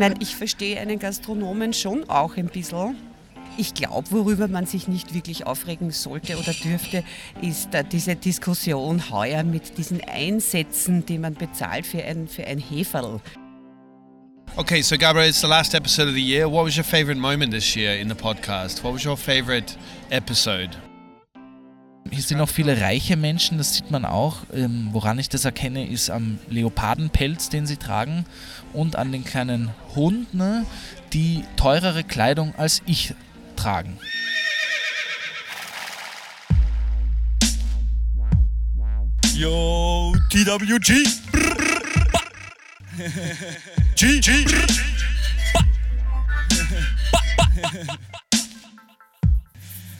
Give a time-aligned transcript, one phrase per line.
[0.00, 2.96] meine, ich verstehe einen Gastronomen schon auch ein bisschen.
[3.56, 7.04] Ich glaube, worüber man sich nicht wirklich aufregen sollte oder dürfte,
[7.42, 12.58] ist äh, diese Diskussion heuer mit diesen Einsätzen, die man bezahlt für ein, für ein
[12.58, 13.20] Heferl.
[14.56, 16.50] Okay, so Gabriel, it's the last episode of the year.
[16.50, 18.82] What was your favorite moment this year in the podcast?
[18.82, 19.76] What was your favorite
[20.10, 20.76] episode?
[22.08, 24.38] Hier sind auch viele reiche Menschen, das sieht man auch.
[24.52, 28.24] Ähm, woran ich das erkenne, ist am Leopardenpelz, den sie tragen,
[28.72, 30.66] und an den kleinen Hunden,
[31.12, 33.14] die teurere Kleidung als ich
[33.56, 33.98] tragen.
[39.34, 41.04] Yo, TWG.
[43.96, 44.46] G, G.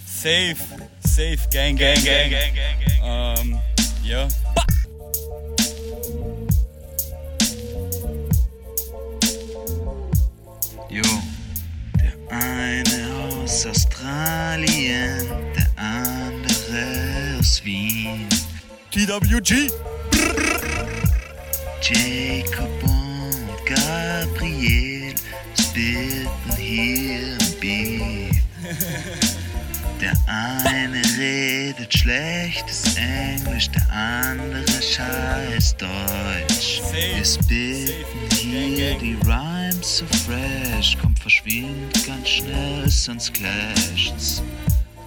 [0.04, 0.56] Safe,
[1.10, 2.80] safe, gang, gang, gang, gang, gang.
[3.02, 3.60] Um,
[4.02, 4.28] ja.
[10.88, 11.02] Jo,
[11.98, 18.28] der eine aus Australien, der andere aus Wien.
[18.92, 19.70] TWG.
[21.82, 25.14] Jacob und Gabriel
[25.58, 27.39] spitten hier.
[30.00, 36.80] Der eine redet schlechtes Englisch, der andere scheiß Deutsch.
[36.90, 44.42] Wir spitten hier die Rhymes so fresh, kommt verschwindet ganz schnell, sonst clasht's.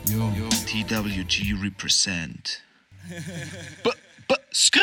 [0.05, 0.31] Yo.
[0.67, 2.61] TWG represent.
[3.83, 3.89] B
[4.27, 4.79] b skr.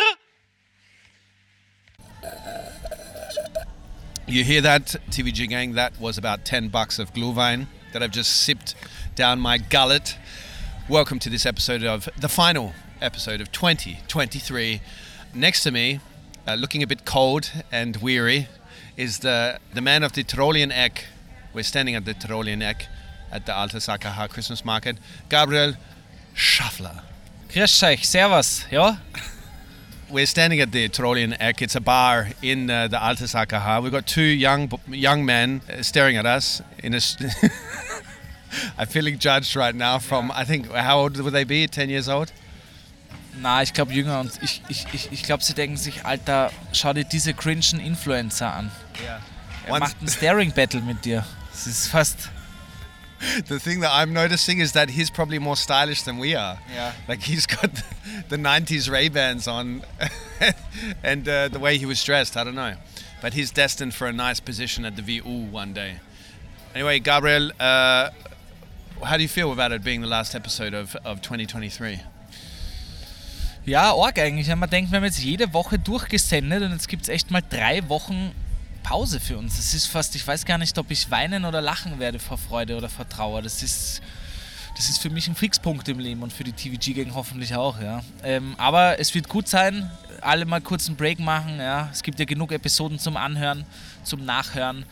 [4.26, 5.74] You hear that, TVG gang?
[5.74, 8.74] That was about 10 bucks of Glühwein that I've just sipped
[9.20, 10.16] down my gullet.
[10.88, 14.80] Welcome to this episode of the final episode of 2023.
[15.34, 16.00] Next to me,
[16.48, 18.48] uh, looking a bit cold and weary,
[18.96, 21.04] is the, the man of the Tyrolean Eck.
[21.52, 22.86] We're standing at the Tyrolean Eck
[23.30, 24.96] at the Alta Sakaha Christmas market.
[25.28, 25.74] Gabriel
[26.34, 27.02] Schaffler.
[27.50, 28.96] Grüß euch, servus, ja?
[30.08, 31.60] We're standing at the Tyrolean Eck.
[31.60, 33.82] It's a bar in uh, the Alta Sakaha.
[33.82, 37.02] We've got two young young men uh, staring at us in a.
[37.02, 37.30] St-
[38.78, 39.98] I'm feeling judged right now.
[39.98, 41.66] From I think how old would they be?
[41.66, 42.32] Ten years old.
[43.40, 46.92] Na, ich glaube jünger und ich, ich, ich, ich glaube, sie denken sich, Alter, schau
[46.92, 48.70] dir diese cringen Influencer an.
[49.02, 49.20] Yeah.
[49.66, 51.24] Er macht ein Staring Battle mit dir.
[51.52, 52.28] Das ist fast.
[53.46, 56.58] the thing that I'm noticing is that he's probably more stylish than we are.
[56.72, 56.92] Yeah.
[57.08, 57.84] Like he's got the,
[58.30, 59.82] the 90s Ray Bans on,
[61.02, 62.74] and uh, the way he was dressed, I don't know.
[63.20, 65.96] But he's destined for a nice position at the VU one day.
[66.74, 68.10] Anyway, Gabriel, uh,
[69.02, 72.00] how do you feel about it being the last episode of, of 2023?
[73.66, 74.48] Ja, arg eigentlich.
[74.54, 77.88] Man denkt, wir haben jetzt jede Woche durchgesendet und jetzt gibt es echt mal drei
[77.88, 78.32] Wochen
[78.82, 79.56] Pause für uns.
[79.56, 82.76] Das ist fast, ich weiß gar nicht, ob ich weinen oder lachen werde vor Freude
[82.76, 83.42] oder vor Trauer.
[83.42, 84.00] Das ist,
[84.76, 88.02] das ist für mich ein Fixpunkt im Leben und für die TVG-Gang hoffentlich auch, ja.
[88.24, 89.90] Ähm, aber es wird gut sein,
[90.22, 91.90] alle mal kurz einen Break machen, ja.
[91.92, 93.66] Es gibt ja genug Episoden zum Anhören,
[94.02, 94.86] zum Nachhören.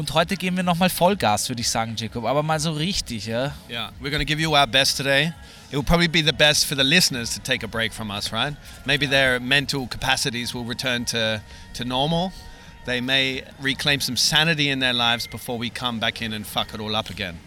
[0.00, 2.24] Und heute geben wir nochmal Vollgas, würde ich sagen, Jacob.
[2.24, 3.52] Aber mal so richtig, ja.
[3.68, 5.34] Yeah, we're going to give you our best today.
[5.68, 8.32] It will probably be the best for the listeners to take a break from us,
[8.32, 8.56] right?
[8.86, 11.42] Maybe their mental capacities will return to,
[11.74, 12.32] to normal.
[12.86, 16.72] They may reclaim some sanity in their lives before we come back in and fuck
[16.72, 17.38] it all up again.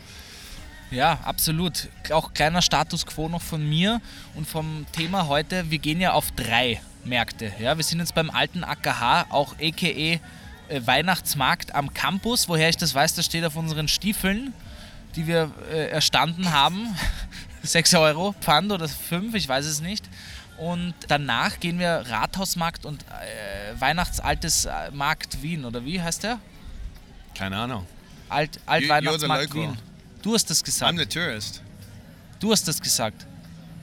[0.92, 1.90] Ja, absolut.
[2.12, 4.00] Auch kleiner Status quo noch von mir
[4.36, 5.72] und vom Thema heute.
[5.72, 7.52] Wir gehen ja auf drei Märkte.
[7.60, 10.20] Ja, wir sind jetzt beim alten AKH, auch äh,
[10.70, 12.48] Weihnachtsmarkt am Campus.
[12.50, 14.54] Woher ich das weiß, das steht auf unseren Stiefeln,
[15.16, 16.88] die wir äh, erstanden haben.
[17.64, 20.06] 6 Euro Pfand oder 5, ich weiß es nicht.
[20.58, 26.40] Und danach gehen wir Rathausmarkt und äh, Weihnachtsaltes äh, Markt Wien, oder wie heißt der?
[27.36, 27.88] Keine Ahnung.
[28.30, 29.54] Alt, Alt Weihnachtsmarkt.
[29.54, 29.78] Wien.
[30.22, 31.00] Du hast das I'm gesagt.
[31.00, 31.62] the tourist.
[32.40, 33.26] Du hast das gesagt.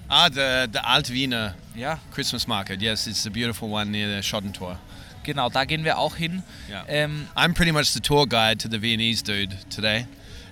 [0.09, 2.83] Ah, the, the Alt Wiener Ja, Christmas market.
[2.83, 4.77] Yes, it's a beautiful one near the Schottentor.
[5.25, 6.43] Genau, da gehen wir auch hin.
[6.69, 6.85] Yeah.
[6.89, 10.07] Ähm, I'm pretty much the tour guide to the Viennese dude today.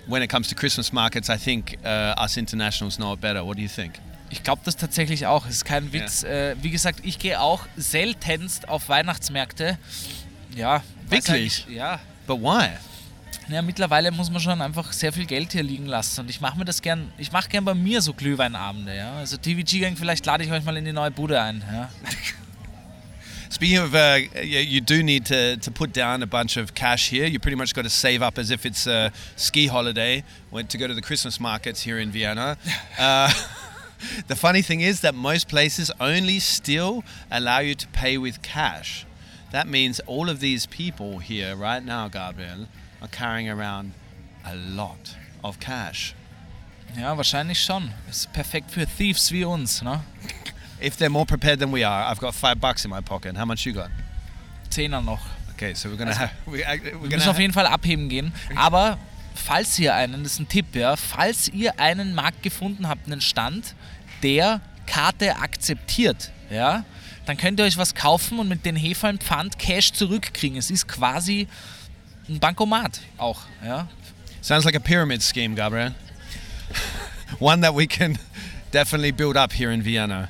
[0.07, 3.45] When it comes to Christmas markets, I think uh, us internationals know it better.
[3.45, 3.93] What do you think?
[4.31, 5.45] Ich glaube das tatsächlich auch.
[5.45, 6.23] Es ist kein Witz.
[6.23, 9.77] Äh, wie gesagt, ich gehe auch seltenst auf Weihnachtsmärkte.
[10.55, 10.83] Ja.
[11.09, 11.29] Wirklich?
[11.65, 11.99] eigentlich- Ja.
[12.27, 12.69] But why?
[13.47, 16.21] Ja, mittlerweile muss man schon einfach sehr viel Geld hier liegen lassen.
[16.21, 19.13] Und ich mache mir das gern, ich mache gern bei mir so Glühweinabende, ja.
[19.17, 21.89] Also TVG Gang, vielleicht lade ich euch mal in die neue Bude ein, ja.
[23.51, 27.09] Speaking of, uh, you, you do need to, to put down a bunch of cash
[27.09, 27.25] here.
[27.25, 30.77] You pretty much got to save up as if it's a ski holiday went to
[30.77, 32.57] go to the Christmas markets here in Vienna.
[32.99, 33.31] Uh,
[34.27, 39.05] the funny thing is that most places only still allow you to pay with cash.
[39.51, 42.67] that means all of these people here right now, Gabriel,
[43.01, 43.93] are carrying around
[44.45, 46.13] a lot of cash.
[46.97, 47.91] Ja, wahrscheinlich schon.
[48.09, 50.03] Ist perfekt für Thieves wie uns, ne?
[50.81, 53.35] If they're more prepared than we are, I've got five bucks in my pocket.
[53.35, 53.89] How much you got?
[54.69, 55.21] Zehner noch.
[55.53, 58.31] Okay, so we're gonna have we, uh, we're Wir müssen auf jeden Fall abheben gehen.
[58.55, 58.97] Aber
[59.35, 63.19] falls ihr einen, das ist ein Tipp, ja, falls ihr einen Markt gefunden habt, einen
[63.19, 63.75] Stand,
[64.23, 66.85] der Karte akzeptiert, ja,
[67.25, 70.57] dann könnt ihr euch was kaufen und mit den Hefallen Pfand Cash zurückkriegen.
[70.57, 71.47] Es ist quasi
[72.29, 73.87] ein Bankomat auch, ja.
[74.41, 75.93] Sounds like a pyramid scheme, Gabriel.
[77.39, 78.17] One that we can
[78.71, 80.29] definitely build up here in Vienna.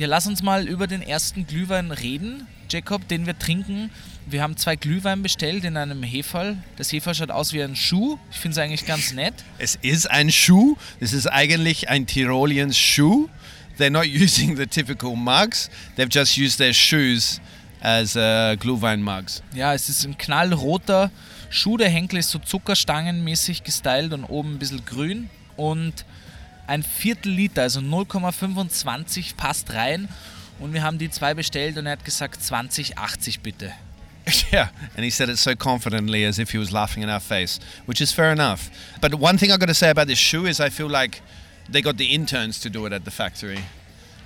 [0.00, 3.90] Ja, lass uns mal über den ersten Glühwein reden, Jacob, den wir trinken.
[4.24, 6.56] Wir haben zwei Glühwein bestellt in einem Hefall.
[6.76, 8.18] Das Hefall schaut aus wie ein Schuh.
[8.30, 9.34] Ich finde es eigentlich ganz nett.
[9.58, 10.78] Es ist ein Schuh.
[11.00, 13.28] This is eigentlich ein Tirolian Schuh.
[13.78, 15.68] They're not using the typical mugs.
[15.98, 17.38] They've just used their shoes
[17.82, 19.42] as uh, Glühwein mugs.
[19.54, 21.10] Ja, es ist ein knallroter
[21.50, 21.76] Schuh.
[21.76, 25.28] Der Henkel ist so zuckerstangenmäßig gestylt und oben ein bisschen grün.
[25.58, 26.06] Und
[26.70, 30.08] ein Viertel Liter, also 0,25 passt rein.
[30.60, 33.72] Und wir haben die zwei bestellt und er hat gesagt 2080 bitte.
[34.52, 37.58] yeah, and he said it so confidently as if he was laughing in our face,
[37.86, 38.70] which is fair enough.
[39.00, 41.22] But one thing I got to say about this shoe is I feel like
[41.68, 43.64] they got the interns to do it at the factory.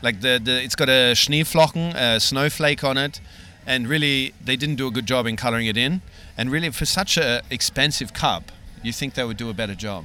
[0.02, 3.20] Like the, the it's got a Schneeflocken, a snowflake on it,
[3.66, 6.02] and really they didn't do a good job in coloring it in.
[6.36, 8.50] And really, for such a expensive cup,
[8.82, 10.04] you think they would do a better job.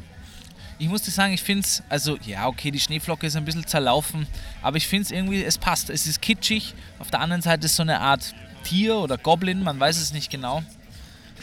[0.82, 3.68] Ich muss dir sagen, ich finde es, also ja, okay, die Schneeflocke ist ein bisschen
[3.68, 4.26] zerlaufen,
[4.62, 5.90] aber ich finde es irgendwie, es passt.
[5.90, 6.74] Es ist kitschig.
[7.00, 8.34] Auf der anderen Seite ist so eine Art
[8.64, 10.64] Tier oder Goblin, man weiß es nicht genau.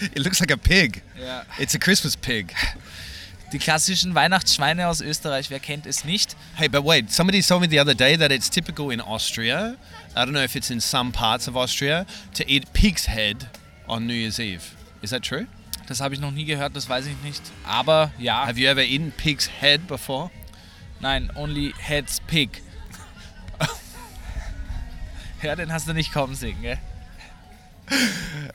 [0.00, 1.02] It looks like a pig.
[1.22, 1.44] Ja.
[1.58, 2.54] It's a Christmas pig.
[3.52, 6.34] Die klassischen Weihnachtsschweine aus Österreich, wer kennt es nicht?
[6.54, 9.76] Hey, but wait, somebody told me the other day that it's typical in Austria,
[10.16, 13.48] I don't know if it's in some parts of Austria, to eat pig's head
[13.86, 14.74] on New Year's Eve.
[15.02, 15.46] Is that true?
[15.86, 17.42] Das habe ich noch nie gehört, das weiß ich nicht.
[17.64, 20.30] Aber ja, Have you ever eaten pig's head before?
[21.00, 22.62] nein, only heads pig.
[25.42, 26.78] ja, den hast du nicht kommen sehen, gell?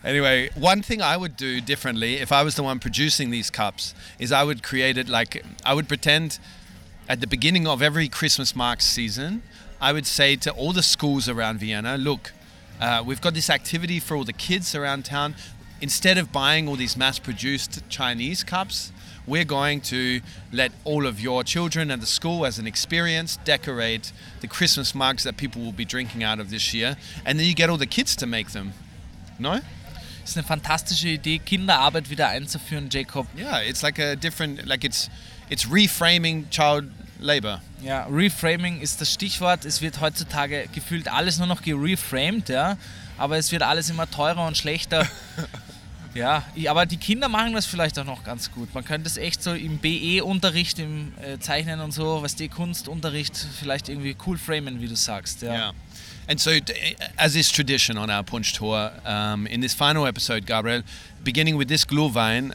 [0.04, 3.96] Anyway, one thing I would do differently if I was the one producing these cups
[4.20, 6.38] is I would create it like I would pretend
[7.08, 9.42] at the beginning of every Christmas market season,
[9.80, 12.34] I would say to all the schools around Vienna, look,
[12.82, 15.36] uh, we've got this activity for all the kids around town.
[15.82, 18.92] Instead of buying all these mass produced Chinese cups,
[19.26, 24.12] we're going to let all of your children at the school as an experience decorate
[24.42, 26.98] the Christmas mugs that people will be drinking out of this year.
[27.26, 28.74] And then you get all the kids to make them.
[29.40, 29.60] No?
[30.24, 33.26] Ist eine fantastische Idee, Kinderarbeit wieder einzuführen, Jacob.
[33.36, 35.10] Yeah, it's like a different, like it's,
[35.50, 36.86] it's reframing child
[37.20, 37.62] labor.
[37.82, 39.66] Ja, Reframing ist das Stichwort.
[39.66, 42.78] Es wird heutzutage gefühlt alles nur noch gereframed, ja.
[43.18, 45.08] Aber es wird alles immer teurer und schlechter.
[46.14, 48.74] ja, aber die Kinder machen das vielleicht auch noch ganz gut.
[48.74, 53.38] Man könnte es echt so im BE-Unterricht, im äh, Zeichnen und so, was die Kunstunterricht
[53.60, 55.42] vielleicht irgendwie cool framen, wie du sagst.
[55.42, 55.54] Ja.
[55.54, 55.74] Yeah.
[56.28, 56.74] And so, d-
[57.18, 60.84] as is tradition on our Punch Tour, um, in this final episode, Gabriel,
[61.24, 62.54] beginning with this Glühwein,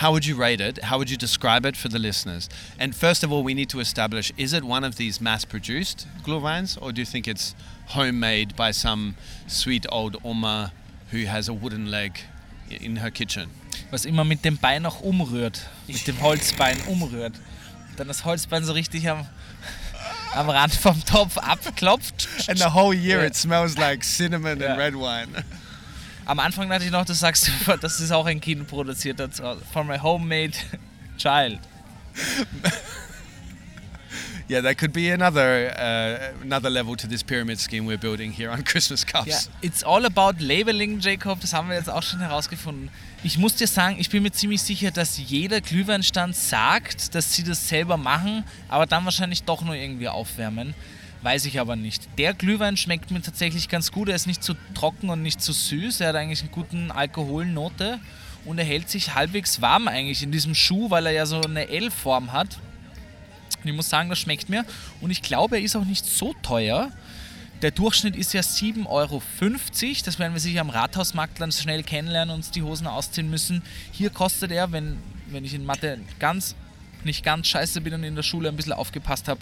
[0.00, 0.84] how would you rate it?
[0.84, 2.48] How would you describe it for the listeners?
[2.78, 6.06] And first of all, we need to establish is it one of these mass produced
[6.24, 7.54] Glühweins, or do you think it's
[7.88, 9.14] homemade by some
[9.46, 10.72] sweet old Oma
[11.10, 12.18] who has a wooden leg
[12.80, 13.48] in her kitchen?
[13.90, 17.34] Was immer mit dem Bein auch umrührt, mit dem Holzbein umrührt.
[17.96, 19.26] Dann das Holzbein so richtig am,
[20.34, 22.28] am Rand vom Topf abklopft.
[22.48, 23.26] And the whole year Yeah.
[23.26, 24.70] it smells like cinnamon Yeah.
[24.72, 25.44] and red wine.
[26.24, 27.50] Am Anfang dachte ich noch, du sagst,
[27.80, 28.96] das ist auch ein Kind Hause.
[29.72, 30.52] From a homemade
[31.18, 31.58] child.
[34.48, 38.50] Yeah, that could be another uh, another level to this pyramid scheme we're building here
[38.50, 39.26] on Christmas cups.
[39.26, 41.40] Ja, it's all about labeling, Jacob.
[41.40, 42.90] Das haben wir jetzt auch schon herausgefunden.
[43.24, 47.44] Ich muss dir sagen, ich bin mir ziemlich sicher, dass jeder Glühweinstand sagt, dass sie
[47.44, 50.74] das selber machen, aber dann wahrscheinlich doch nur irgendwie aufwärmen.
[51.22, 52.08] Weiß ich aber nicht.
[52.18, 54.08] Der Glühwein schmeckt mir tatsächlich ganz gut.
[54.08, 56.00] Er ist nicht zu trocken und nicht zu süß.
[56.00, 58.00] Er hat eigentlich eine gute Alkoholnote
[58.44, 61.68] und er hält sich halbwegs warm eigentlich in diesem Schuh, weil er ja so eine
[61.68, 62.58] L-Form hat.
[63.62, 64.64] Und ich muss sagen, das schmeckt mir.
[65.00, 66.90] Und ich glaube, er ist auch nicht so teuer.
[67.62, 69.22] Der Durchschnitt ist ja 7,50 Euro.
[70.04, 73.62] Das werden wir sicher am Rathausmarkt dann schnell kennenlernen und uns die Hosen ausziehen müssen.
[73.92, 76.56] Hier kostet er, wenn, wenn ich in Mathe ganz,
[77.04, 79.40] nicht ganz scheiße bin und in der Schule ein bisschen aufgepasst habe,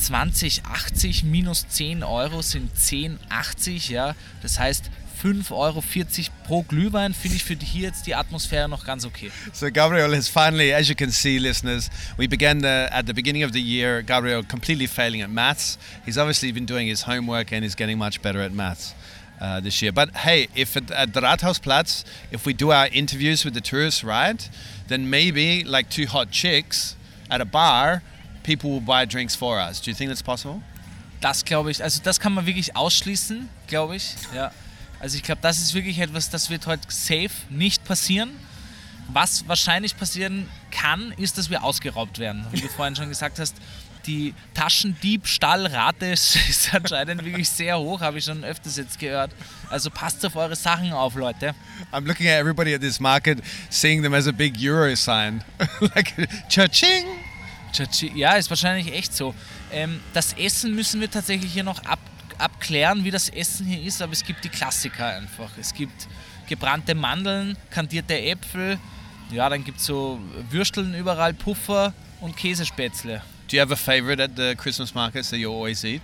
[0.00, 3.90] 20,80 minus 10 Euro sind 10,80.
[3.92, 4.14] Ja?
[4.40, 4.90] Das heißt
[5.22, 5.82] 5,40 Euro
[6.44, 9.30] pro Glühwein finde ich für hier jetzt die Atmosphäre noch ganz okay.
[9.52, 13.44] So Gabriel has finally, as you can see, listeners, we began the, at the beginning
[13.44, 14.02] of the year.
[14.02, 15.78] Gabriel completely failing at maths.
[16.04, 18.94] He's obviously been doing his homework and he's getting much better at maths.
[19.40, 19.92] uh, this year.
[19.92, 24.04] But hey, if at, at the Rathausplatz, if we do our interviews with the tourists,
[24.04, 24.48] right,
[24.88, 26.96] then maybe like two hot chicks
[27.30, 28.02] at a bar,
[28.42, 29.80] people will buy drinks for us.
[29.80, 30.62] Do you think that's possible?
[31.20, 34.14] Das glaube ich, also das kann man wirklich ausschließen, glaube ich.
[34.34, 34.52] Ja.
[35.00, 38.30] Also ich glaube, das ist wirklich etwas, das wird heute safe nicht passieren.
[39.12, 42.44] Was wahrscheinlich passieren kann, ist, dass wir ausgeraubt werden.
[42.50, 43.54] Wie du vorhin schon gesagt hast,
[44.06, 46.38] die Taschendiebstahlrate ist,
[46.72, 49.32] anscheinend wirklich sehr hoch, habe ich schon öfters jetzt gehört.
[49.70, 51.54] Also passt auf eure Sachen auf, Leute.
[51.92, 53.38] I'm looking at everybody at this market,
[53.70, 55.42] seeing them as a big Euro sign.
[55.94, 56.14] like,
[56.48, 57.04] cha-ching!
[57.72, 59.34] Chachi- Ja, ist wahrscheinlich echt so.
[59.72, 61.98] Ähm, das Essen müssen wir tatsächlich hier noch ab,
[62.38, 65.50] abklären, wie das Essen hier ist, aber es gibt die Klassiker einfach.
[65.58, 66.08] Es gibt
[66.48, 68.78] gebrannte Mandeln, kandierte Äpfel,
[69.30, 73.22] ja, dann gibt es so Würsteln überall, Puffer und Käsespätzle.
[73.50, 76.02] Do you have a favorite at the Christmas markets that you always eat?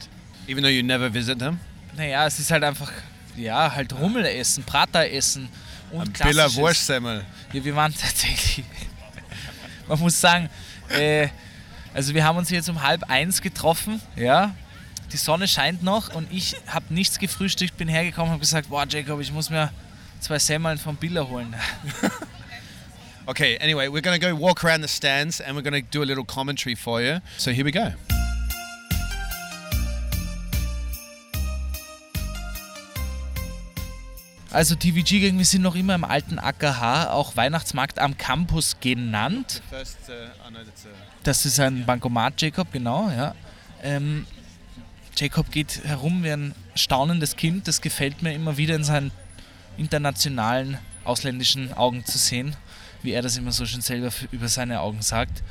[0.48, 1.58] Even though you never visit them?
[1.96, 2.90] Naja, es ist halt einfach,
[3.36, 5.48] ja, halt Rummelessen, Prateressen
[5.90, 6.56] und Ein Billa klassisches.
[6.56, 7.24] Wurstsemmel.
[7.52, 8.64] Ja, wir waren tatsächlich.
[9.86, 10.48] Man muss sagen,
[10.88, 11.28] äh,
[11.94, 14.54] also wir haben uns jetzt um halb eins getroffen, ja.
[15.12, 18.86] Die Sonne scheint noch und ich habe nichts gefrühstückt, bin hergekommen und habe gesagt, boah
[18.88, 19.70] Jacob, ich muss mir
[20.20, 21.54] zwei Semmeln vom Billa holen.
[23.24, 26.24] Okay, anyway, we're to go walk around the stands and we're to do a little
[26.24, 27.20] commentary for you.
[27.38, 27.92] So here we go.
[34.50, 39.62] Also TVG Gang, wir sind noch immer im alten AKH, auch Weihnachtsmarkt am Campus genannt.
[39.70, 39.76] Uh,
[41.22, 43.36] Das ist ein Bankomat, Jacob, genau, ja.
[43.84, 44.26] Ähm,
[45.16, 47.68] Jacob geht herum wie ein staunendes Kind.
[47.68, 49.10] Das gefällt mir immer wieder in seinen
[49.76, 52.56] internationalen, ausländischen Augen zu sehen,
[53.02, 55.42] wie er das immer so schön selber über seine Augen sagt.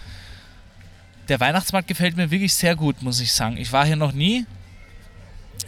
[1.28, 3.58] Der Weihnachtsmarkt gefällt mir wirklich sehr gut, muss ich sagen.
[3.58, 4.46] Ich war hier noch nie.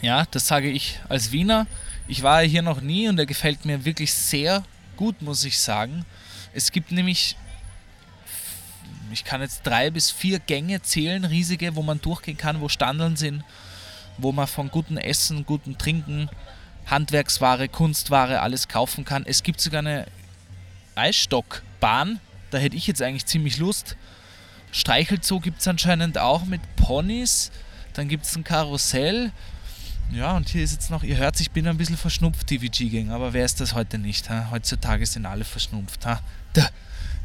[0.02, 1.66] Ja, das sage ich als Wiener.
[2.08, 4.64] Ich war hier noch nie und er gefällt mir wirklich sehr
[4.96, 6.04] gut, muss ich sagen.
[6.52, 7.36] Es gibt nämlich
[9.14, 13.16] ich kann jetzt drei bis vier Gänge zählen, riesige, wo man durchgehen kann, wo Standeln
[13.16, 13.44] sind,
[14.18, 16.28] wo man von gutem Essen, gutem Trinken,
[16.86, 19.24] Handwerksware, Kunstware, alles kaufen kann.
[19.26, 20.06] Es gibt sogar eine
[20.94, 23.96] Eisstockbahn, da hätte ich jetzt eigentlich ziemlich Lust.
[24.72, 27.50] Streichelzoo gibt es anscheinend auch mit Ponys.
[27.94, 29.30] Dann gibt es ein Karussell.
[30.12, 33.32] Ja, und hier ist jetzt noch, ihr hört, ich bin ein bisschen verschnupft, TVG-Gang, aber
[33.32, 34.28] wer ist das heute nicht?
[34.30, 34.48] Ha?
[34.50, 36.04] Heutzutage sind alle verschnupft.
[36.06, 36.20] Ha?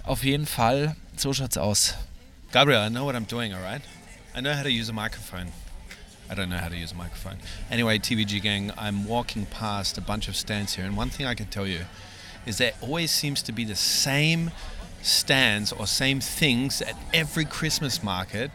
[0.04, 1.96] Auf jeden Fall, so schaut's aus.
[2.52, 3.82] Gabriel, I know what I'm doing, all right?
[4.36, 5.52] I know how to use a microphone.
[6.30, 7.38] I don't know how to use a microphone.
[7.72, 11.34] Anyway, TVG gang, I'm walking past a bunch of stands here, and one thing I
[11.34, 11.82] can tell you
[12.46, 14.52] is there always seems to be the same
[15.02, 18.52] stands or same things at every Christmas market,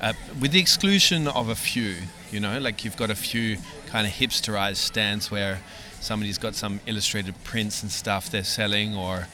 [0.00, 1.96] uh, with the exclusion of a few.
[2.30, 3.56] You know, like you've got a few
[3.86, 5.60] kind of hipsterized stands where
[6.00, 9.26] somebody's got some illustrated prints and stuff they're selling, or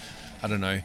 [0.43, 0.81] I don't know,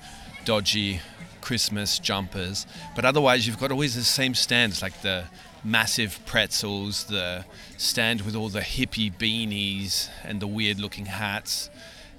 [0.45, 1.01] dodgy
[1.41, 2.65] Christmas jumpers.
[2.95, 5.25] But otherwise, you've got always the same stands, like the
[5.63, 7.45] massive pretzels, the
[7.77, 11.69] stand with all the hippie beanies and the weird looking hats,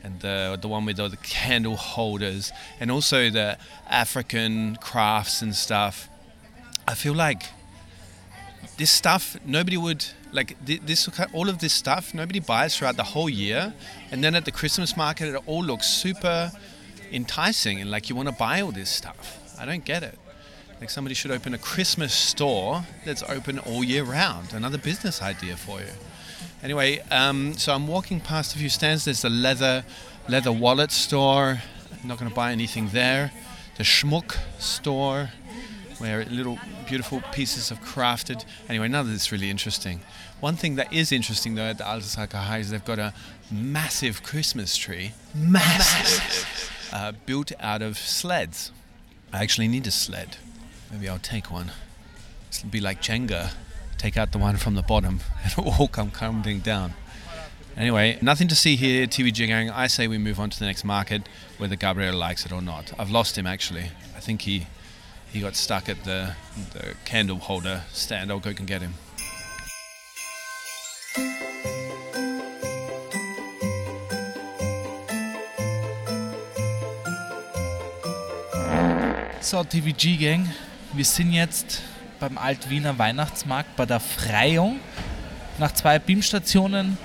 [0.02, 5.54] and the, the one with all the candle holders, and also the African crafts and
[5.54, 6.08] stuff.
[6.86, 7.42] I feel like
[8.76, 13.28] this stuff nobody would like this all of this stuff nobody buys throughout the whole
[13.28, 13.74] year.
[14.10, 16.52] And then at the christmas market it all looks super
[17.12, 19.38] enticing and like you want to buy all this stuff.
[19.58, 20.18] I don't get it
[20.80, 25.56] like somebody should open a christmas store that's open all year round another business idea
[25.56, 25.86] for you
[26.62, 29.84] anyway um, so i'm walking past a few stands there's a leather
[30.28, 31.60] leather wallet store
[32.02, 33.32] i'm not going to buy anything there
[33.76, 35.30] the schmuck store
[35.98, 38.44] where little beautiful pieces of crafted.
[38.68, 40.00] Anyway, none of this is really interesting.
[40.40, 43.12] One thing that is interesting though at the Altas High is they've got a
[43.50, 48.72] massive Christmas tree, massive, uh, built out of sleds.
[49.32, 50.38] I actually need a sled.
[50.90, 51.72] Maybe I'll take one.
[52.50, 53.52] It'll be like Jenga.
[53.98, 56.94] Take out the one from the bottom and it'll all come crumbling down.
[57.76, 59.70] Anyway, nothing to see here, TVG gang.
[59.70, 61.28] I say we move on to the next market,
[61.58, 62.92] whether Gabriel likes it or not.
[62.98, 63.90] I've lost him actually.
[64.16, 64.66] I think he
[65.32, 66.34] he got stuck at the,
[66.72, 68.30] the candle holder stand.
[68.30, 68.94] I'll go and get him.
[79.40, 80.48] So, TVG Gang,
[80.92, 81.82] wir sind jetzt
[82.18, 84.80] beim Altwiener Weihnachtsmarkt bei der Freiung.
[85.58, 86.96] Nach zwei Beamstationen,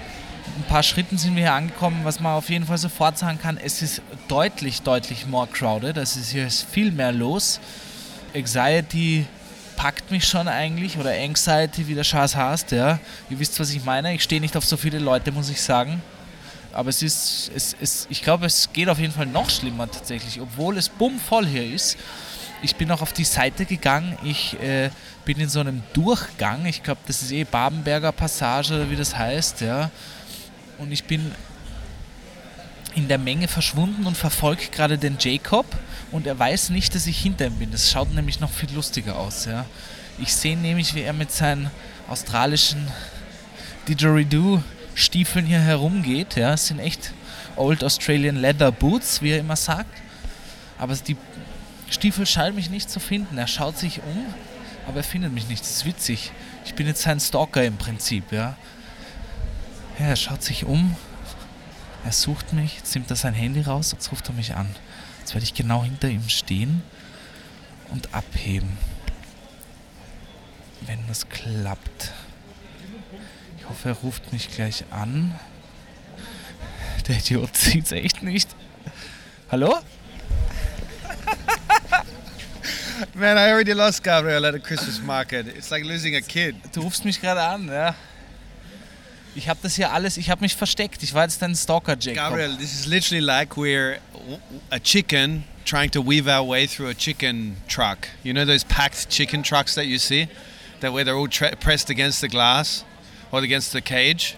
[0.58, 3.58] ein paar Schritten sind wir hier angekommen, was man auf jeden Fall sofort sagen kann,
[3.58, 5.98] es ist deutlich, deutlich more crowded.
[5.98, 7.60] Es ist hier viel mehr los.
[8.36, 9.25] Anxiety
[9.75, 13.00] packt mich schon eigentlich, oder Anxiety, wie der Schatz heißt, ja.
[13.30, 14.13] Ihr wisst, was ich meine.
[14.13, 16.02] Ich stehe nicht auf so viele Leute, muss ich sagen.
[16.72, 20.42] Aber es ist, es, es, ich glaube, es geht auf jeden Fall noch schlimmer tatsächlich,
[20.42, 21.98] obwohl es bummvoll hier ist.
[22.63, 24.17] Ich bin auch auf die Seite gegangen.
[24.24, 24.89] Ich äh,
[25.25, 26.65] bin in so einem Durchgang.
[26.65, 29.91] Ich glaube, das ist eh Babenberger Passage oder wie das heißt, ja.
[30.77, 31.34] Und ich bin
[32.96, 35.65] in der Menge verschwunden und verfolge gerade den Jacob
[36.12, 37.72] und er weiß nicht, dass ich hinter ihm bin.
[37.72, 39.65] Das schaut nämlich noch viel lustiger aus, ja.
[40.17, 41.70] Ich sehe nämlich, wie er mit seinen
[42.08, 42.88] australischen
[43.89, 44.63] Didgeridoo
[44.96, 46.38] Stiefeln hier herumgeht.
[46.38, 47.12] Ja, es sind echt
[47.58, 50.01] Old Australian Leather Boots, wie er immer sagt.
[50.77, 51.17] Aber die
[51.94, 53.38] Stiefel scheinen mich nicht zu finden.
[53.38, 54.26] Er schaut sich um,
[54.88, 55.62] aber er findet mich nicht.
[55.62, 56.32] Das ist witzig.
[56.66, 58.58] Ich bin jetzt sein Stalker im Prinzip, ja.
[60.00, 60.96] ja er schaut sich um.
[62.04, 62.78] Er sucht mich.
[62.78, 63.92] Jetzt nimmt er sein Handy raus.
[63.92, 64.76] Jetzt ruft er mich an.
[65.20, 66.82] Jetzt werde ich genau hinter ihm stehen
[67.92, 68.76] und abheben.
[70.82, 72.12] Wenn das klappt.
[73.60, 75.40] Ich hoffe, er ruft mich gleich an.
[77.08, 78.50] Der Idiot sieht's echt nicht.
[79.52, 79.78] Hallo?
[83.15, 85.48] Man, I already lost Gabriel at a Christmas market.
[85.48, 86.55] It's like losing a kid.
[86.72, 87.95] Du rufst mich gerade an, ja.
[89.36, 91.01] Ich habe das hier alles, ich habe mich versteckt.
[91.01, 92.29] Ich war jetzt dein Stalker, Jacob.
[92.29, 93.98] Gabriel, this is literally like we're
[94.69, 98.07] a chicken trying to weave our way through a chicken truck.
[98.24, 100.27] You know those packed chicken trucks that you see?
[100.81, 101.29] That where they're all
[101.60, 102.83] pressed against the glass
[103.31, 104.36] or against the cage?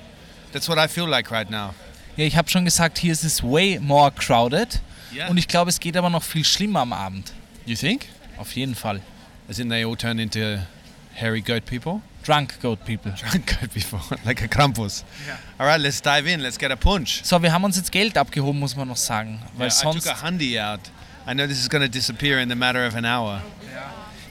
[0.54, 1.74] That's what I feel like right now.
[2.16, 4.80] Ja, ich habe schon gesagt, hier ist es way more crowded.
[5.14, 5.30] Yeah.
[5.30, 7.34] Und ich glaube, es geht aber noch viel schlimmer am Abend.
[7.66, 8.08] You think?
[8.38, 9.02] Auf jeden Fall.
[9.50, 10.60] As in they all turn into
[11.14, 12.02] hairy goat people?
[12.24, 13.12] Drunk Goat People.
[13.32, 15.04] Drunk goat people, like a Krampus.
[15.60, 16.40] All right, let's dive in.
[16.40, 17.22] Let's get a punch.
[17.24, 19.40] So, wir haben uns jetzt Geld abgehoben, muss man noch sagen.
[19.56, 20.04] Weil Yeah, I sonst.
[20.08, 20.80] took a handy out.
[21.28, 23.42] I know this is going to disappear in the matter of an hour.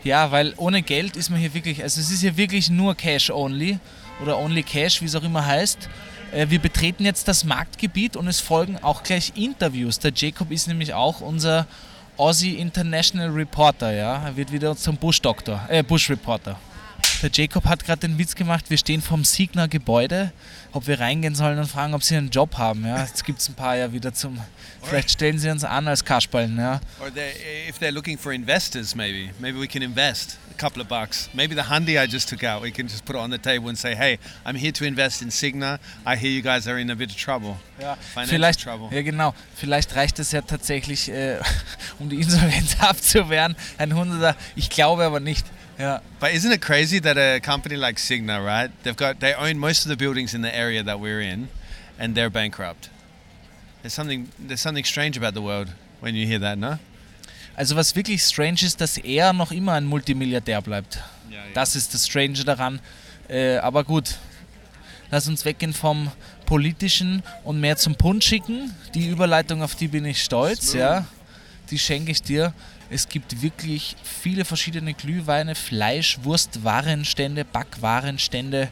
[0.02, 3.30] Ja, weil ohne Geld ist man hier wirklich, also es ist hier wirklich nur Cash
[3.30, 3.78] only
[4.20, 5.88] oder only Cash, wie es auch immer heißt.
[6.32, 10.00] Äh, Wir betreten jetzt das Marktgebiet und es folgen auch gleich Interviews.
[10.00, 11.66] Der Jacob ist nämlich auch unser
[12.16, 14.24] Aussie International Reporter, ja.
[14.26, 16.56] Er wird wieder zum Bush-Doktor, äh, Bush-Reporter.
[17.22, 20.32] Der Jacob hat gerade den Witz gemacht, wir stehen vom Signer Gebäude,
[20.72, 22.84] ob wir reingehen sollen und fragen, ob sie einen Job haben.
[22.84, 23.00] Ja.
[23.02, 24.38] Jetzt gibt es ein paar ja wieder zum.
[24.82, 26.80] Vielleicht stellen sie uns an als Kasperlen, ja.
[27.00, 27.32] Or they,
[27.68, 29.30] if they're looking for investors, maybe.
[29.38, 31.30] Maybe we can invest a couple of bucks.
[31.32, 33.68] Maybe the handy I just took out, we can just put it on the table
[33.70, 35.78] and say, hey, I'm here to invest in Signa.
[36.04, 37.56] I hear you guys are in a bit of trouble.
[37.80, 38.94] Ja, Financial vielleicht, trouble.
[38.94, 41.38] ja genau, vielleicht reicht es ja tatsächlich, äh,
[41.98, 44.36] um die Insolvenz abzuwehren, ein Hunderter.
[44.56, 45.46] Ich glaube aber nicht.
[45.78, 46.00] Ja.
[46.20, 48.70] But isn't it crazy that a company like Signa, right?
[48.84, 51.48] They've got they own most of the buildings in the area that we're in,
[51.98, 52.90] and they're bankrupt.
[53.82, 55.68] There's something there's something strange about the world
[56.00, 56.78] when you hear that, no?
[57.56, 60.98] Also was wirklich strange ist, dass er noch immer ein Multimilliardär bleibt.
[61.30, 62.80] Yeah, Das ist das Strange daran.
[63.28, 64.16] Äh, aber gut,
[65.10, 66.10] lass uns weggehen vom
[66.46, 68.74] Politischen und mehr zum Punschigen.
[68.94, 71.06] Die Überleitung, auf die bin ich stolz, ja.
[71.70, 72.52] Die schenke ich dir.
[72.90, 78.68] Es gibt wirklich viele verschiedene Glühweine, Fleisch, Wurst, Warenstände, Backwarenstände.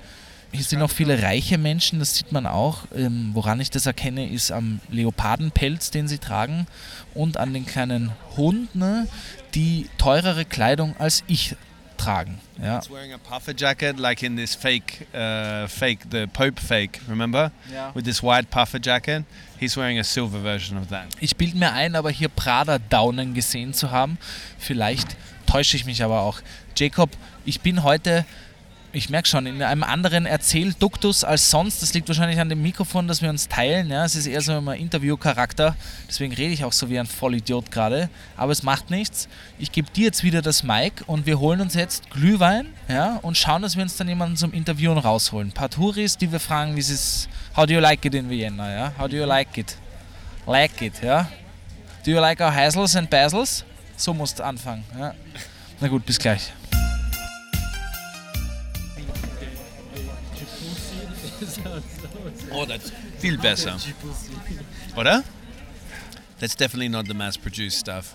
[0.52, 2.84] Hier sind auch viele reiche Menschen, das sieht man auch.
[2.94, 6.66] Ähm, woran ich das erkenne, ist am Leopardenpelz, den sie tragen
[7.14, 9.08] und an den kleinen Hunden,
[9.54, 11.56] die teurere Kleidung als ich
[12.04, 12.38] tragen.
[12.62, 12.78] Ja.
[12.80, 17.00] He's wearing a puffer jacket, like in this fake, uh, fake, the Pope fake.
[17.08, 17.90] Remember, Ja.
[17.94, 19.24] with this white puffer jacket.
[19.58, 21.06] He's wearing a silver version of that.
[21.20, 24.18] Ich bilde mir ein, aber hier Prada-Daunen gesehen zu haben.
[24.58, 26.40] Vielleicht täusche ich mich aber auch.
[26.76, 27.10] Jacob,
[27.44, 28.24] ich bin heute,
[28.92, 31.82] ich merke schon, in einem anderen Erzählduktus als sonst.
[31.82, 33.90] Das liegt wahrscheinlich an dem Mikrofon, das wir uns teilen.
[33.90, 35.76] Ja, es ist eher so immer Interviewcharakter.
[36.08, 38.10] Deswegen rede ich auch so wie ein Vollidiot gerade.
[38.36, 39.28] Aber es macht nichts.
[39.58, 43.38] Ich gebe dir jetzt wieder das Mic und wir holen uns jetzt Glühwein ja, und
[43.38, 45.48] schauen, dass wir uns dann jemanden zum Interviewen rausholen.
[45.48, 47.28] Ein paar Touris, die wir fragen, wie es.
[47.56, 48.70] How do you like it in Vienna?
[48.70, 48.92] Ja?
[48.98, 49.76] How do you like it?
[50.46, 51.28] Like it, ja?
[52.04, 53.64] Do you like our Hassels and Basels?
[53.96, 54.84] So musst du anfangen.
[54.98, 55.14] Ja.
[55.80, 56.52] Na gut, bis gleich.
[62.54, 63.76] Oh, that's viel besser.
[64.96, 65.24] Oder?
[66.38, 68.14] That's definitely not the mass-produced stuff.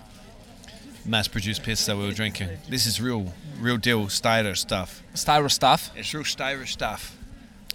[1.04, 2.48] Mass-produced piss that we were drinking.
[2.68, 5.02] This is real, real deal Steyr stuff.
[5.14, 5.90] Styro Stuff.
[5.96, 7.12] It's real Steyr stuff.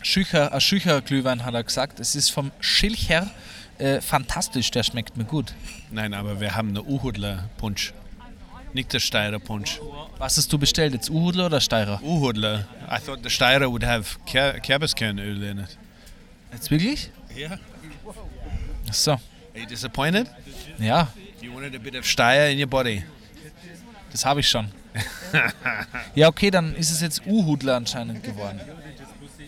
[0.04, 2.00] Schücher, ein Schücher Glühwein hat er gesagt.
[2.00, 3.32] Es ist vom Schilcher.
[3.80, 5.54] Äh, fantastisch, der schmeckt mir gut.
[5.90, 7.94] Nein, aber wir haben eine Uhudler Punsch.
[8.74, 9.80] Nicht der Steyrer Punsch.
[10.18, 10.94] Was hast du bestellt?
[10.94, 12.02] Jetzt Uhudler oder Steirer?
[12.04, 12.68] Uhudler.
[12.90, 15.78] I thought the Steyrer would have Ker Kerbiskernöl in it.
[16.54, 17.10] Jetzt wirklich?
[17.36, 17.58] Yeah.
[18.90, 19.12] Ach so.
[19.12, 19.20] Are
[19.56, 20.28] you disappointed?
[20.80, 21.10] Ja,
[21.42, 23.04] You wanted a bit of Steyr in your body.
[24.12, 24.70] das habe ich schon.
[26.16, 28.62] ja, okay, dann ist es jetzt Uhudler anscheinend geworden.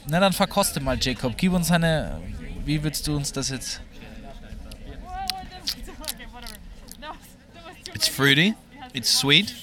[0.07, 1.37] Na, dann verkoste mal, Jacob.
[1.37, 2.19] Gib uns eine
[2.65, 3.79] wie würdest du uns das jetzt...
[7.93, 8.55] It's fruity,
[8.93, 9.55] it's sweet,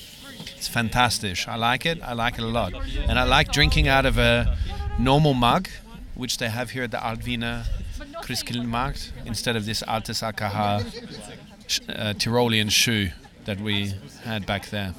[0.57, 1.46] it's fantastic.
[1.46, 2.72] I like it, I like it a lot.
[3.09, 4.57] And I like drinking out of a
[4.98, 5.68] normal mug,
[6.14, 7.64] which they have here at the Altvina
[8.22, 10.83] Christkindlmarkt, instead of this Altes AKH
[11.88, 13.11] uh, Tyrolean shoe
[13.44, 13.94] that we
[14.25, 14.94] had back there.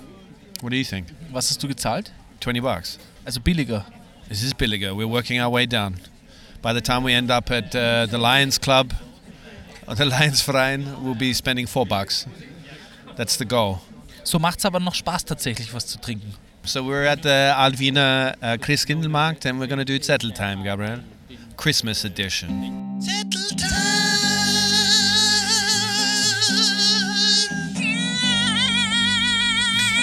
[0.62, 1.08] What do you think?
[1.32, 2.12] Was hast du gezahlt?
[2.40, 2.98] 20 bucks.
[3.26, 3.86] Also billiger.
[4.30, 4.96] This is billiger.
[4.96, 5.96] We're working our way down.
[6.62, 8.94] By the time we end up at uh, the Lions Club
[9.88, 12.26] or the Lions Verein, we'll be spending four bucks.
[13.16, 13.82] That's the goal.
[14.24, 16.34] So macht's aber noch Spaß tatsächlich, was zu trinken.
[16.66, 21.00] So we're at the Alvina uh, Christkindlmarkt and we're going to do Zettel time, Gabriel.
[21.58, 23.02] Christmas edition.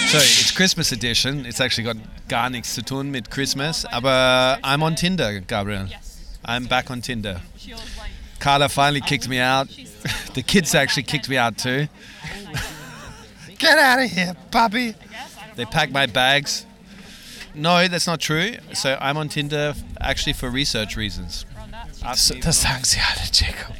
[0.09, 1.46] So it's Christmas edition.
[1.46, 1.96] It's actually got
[2.29, 5.87] gar nichts zu tun mit Christmas, aber I'm on Tinder, Gabriel.
[6.44, 7.40] I'm back on Tinder.
[8.38, 9.68] Carla finally kicked me out.
[10.35, 11.88] the kids actually kicked me out too.
[13.59, 14.94] Get out of here, puppy.
[15.61, 16.64] They pack my bags.
[17.55, 18.57] No, that's not true.
[18.73, 21.44] So I'm on Tinder actually for research reasons.
[22.01, 23.75] Das, das sagen sie alle, Jacob.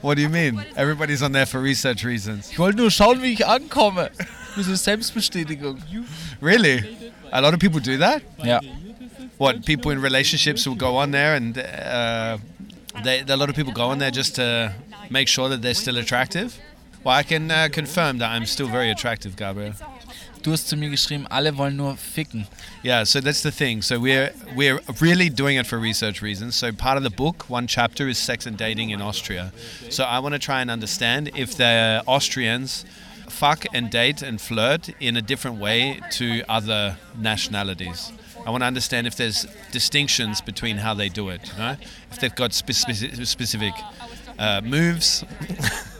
[0.00, 0.60] what do you mean?
[0.74, 2.50] Everybody's on there for research reasons.
[2.50, 4.10] Ich wollte nur schauen, wie ich ankomme.
[4.56, 5.78] Für so Selbstbestätigung.
[6.40, 7.12] Really?
[7.30, 8.22] A lot of people do that?
[8.42, 8.58] Yeah.
[9.38, 12.38] What, people in relationships will go on there and uh,
[13.04, 14.74] they, a lot of people go on there just to
[15.10, 16.58] make sure that they're still attractive?
[17.06, 19.74] Well, I can uh, confirm that I'm still very attractive, Gabriel.
[20.42, 22.48] Du hast zu mir geschrieben, alle wollen nur ficken.
[22.82, 23.80] Yeah, so that's the thing.
[23.80, 26.56] So we're we're really doing it for research reasons.
[26.56, 29.52] So part of the book, one chapter is sex and dating in Austria.
[29.88, 32.84] So I want to try and understand if the Austrians
[33.28, 38.10] fuck and date and flirt in a different way to other nationalities.
[38.44, 41.52] I want to understand if there's distinctions between how they do it.
[41.52, 41.76] You know?
[42.10, 43.74] If they've got spe- speci- specific
[44.40, 45.24] uh, moves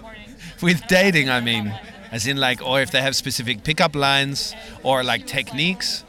[0.62, 1.74] with dating, I mean,
[2.10, 6.04] as in like, or if they have specific pickup lines or like techniques.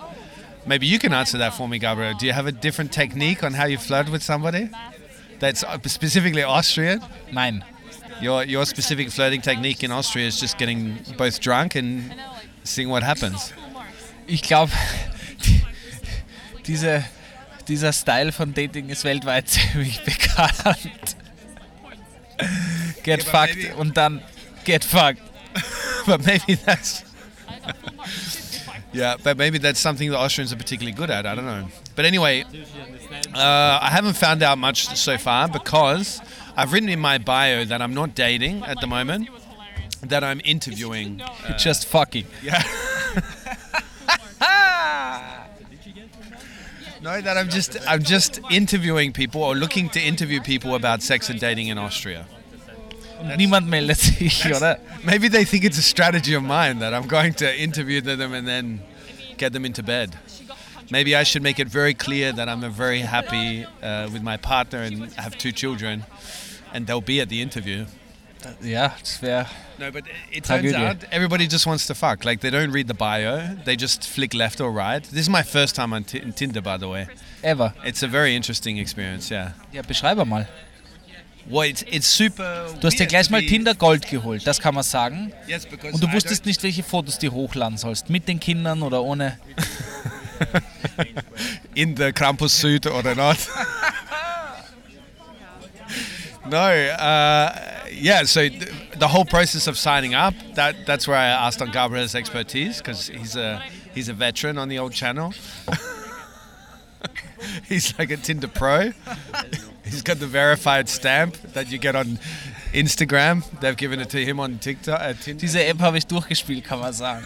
[0.66, 2.14] Maybe you can answer that for me, Gabriel.
[2.14, 4.70] Do you have a different technique on how you flirt with somebody
[5.40, 7.02] that's uh, specifically Austrian?
[7.32, 7.64] Nein.
[8.20, 12.14] Your your specific flirting technique in Austria is just getting both drunk and
[12.64, 13.54] seeing what happens.
[14.28, 14.72] Ich glaube,
[15.46, 15.62] die,
[16.68, 17.06] diese,
[17.68, 21.16] dieser Style von Dating ist weltweit ziemlich bekannt.
[23.04, 24.22] Get aber fucked und dann
[24.68, 25.22] get fucked.
[26.06, 27.04] but maybe that's
[28.94, 31.26] yeah, but maybe that's something the Austrians are particularly good at.
[31.26, 31.68] I don't know.
[31.96, 32.44] But anyway,
[33.34, 36.22] uh, I haven't found out much so far because
[36.56, 39.30] I've written in my bio that I'm not dating at the moment.
[40.02, 41.22] That I'm interviewing.
[41.22, 42.28] uh, Just fucking.
[42.44, 42.62] Yeah.
[47.02, 51.30] no, that I'm just I'm just interviewing people or looking to interview people about sex
[51.30, 52.28] and dating in Austria.
[53.38, 54.78] Niemand meldet sich, oder?
[55.04, 58.48] Maybe they think it's a strategy of mine that I'm going to interview them and
[58.48, 58.80] then
[59.38, 60.18] get them into bed.
[60.90, 64.80] Maybe I should make it very clear that I'm very happy uh, with my partner
[64.84, 66.06] and have two children,
[66.74, 67.86] and they'll be at the interview.
[68.62, 69.48] Yeah, das wäre.
[69.80, 72.24] No, but it turns out everybody just wants to fuck.
[72.24, 75.04] Like they don't read the bio; they just flick left or right.
[75.04, 77.08] This is my first time on Ti- Tinder, by the way.
[77.44, 77.74] Ever.
[77.84, 79.30] It's a very interesting experience.
[79.30, 79.52] Yeah.
[79.74, 80.48] Ja, beschreibe mal.
[81.50, 82.68] Well, it's, it's super.
[82.80, 85.32] Du hast dir gleich mal Tinder Gold geholt, das kann man sagen.
[85.48, 88.10] Yes, Und du wusstest nicht, welche Fotos du hochladen sollst.
[88.10, 89.40] Mit den Kindern oder ohne.
[91.76, 93.38] in the Krampus suit or not.
[96.50, 97.56] no, uh,
[97.92, 98.26] yeah.
[98.26, 102.16] So th- the whole process of signing up, that that's where I asked on Gabriel's
[102.16, 103.62] expertise because he's a
[103.94, 105.34] he's a veteran on the old channel.
[107.68, 108.92] he's like a Tinder pro.
[109.90, 112.20] He's got the verified stamp that you get on
[112.74, 113.44] Instagram.
[113.60, 115.00] They've given it to him on TikTok.
[115.02, 117.24] Uh, Diese App habe ich durchgespielt, kann man sagen.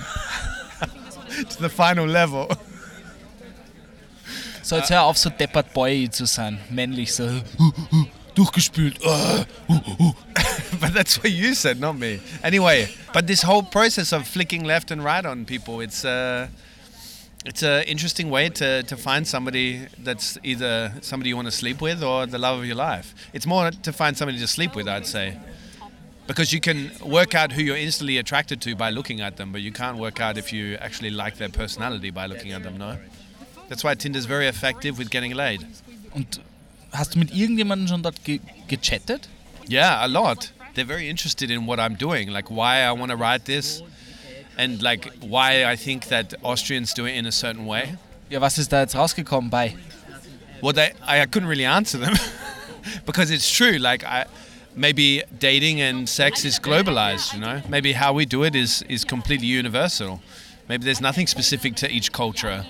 [1.50, 2.48] to the final level.
[4.64, 6.60] So, jetzt hör auf, so deppert boy zu sein.
[6.70, 7.42] Männlich, so.
[8.36, 9.02] Durchgespielt.
[9.04, 9.46] äh,
[10.80, 12.20] but that's what you said, not me.
[12.44, 16.48] Anyway, but this whole process of flicking left and right on people, it's uh,
[17.46, 21.82] it's an interesting way to, to find somebody that's either somebody you want to sleep
[21.82, 23.16] with or the love of your life.
[23.34, 25.38] It's more to find somebody to sleep with, I'd say.
[26.28, 29.62] Because you can work out who you're instantly attracted to by looking at them, but
[29.62, 32.98] you can't work out if you actually like their personality by looking at them, no?
[33.70, 35.66] That's why Tinder's very effective with getting laid.
[36.14, 36.40] Und
[36.94, 39.28] hast du mit irgendjemandem schon dort ge gechattet?
[39.68, 40.52] Yeah, a lot.
[40.76, 43.82] They're very interested in what I'm doing, like why I want to write this,
[44.62, 47.98] and like why I think that Austrians do it in a certain way.
[48.30, 49.76] Ja, was ist da jetzt rausgekommen bei?
[50.62, 52.14] Well, they, I, I couldn't really answer them
[53.06, 53.78] because it's true.
[53.80, 54.26] Like, I,
[54.76, 57.34] maybe dating and sex is globalized.
[57.34, 60.22] You know, maybe how we do it is is completely universal.
[60.70, 62.66] Maybe there's nothing specific to each culture.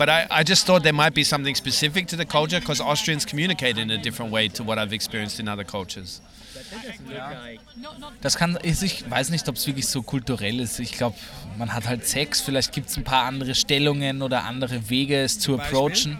[0.00, 3.26] But I, I just thought there might be something specific to the culture because Austrians
[3.26, 6.22] communicate in a different way to what I've experienced in other cultures.
[8.22, 10.80] Das kann, ist- ich weiß nicht, ob es wirklich so kulturell ist.
[10.80, 11.18] Ich glaube,
[11.58, 15.38] man hat halt Sex, vielleicht gibt es ein paar andere Stellungen oder andere Wege, es
[15.38, 16.18] zu approachen.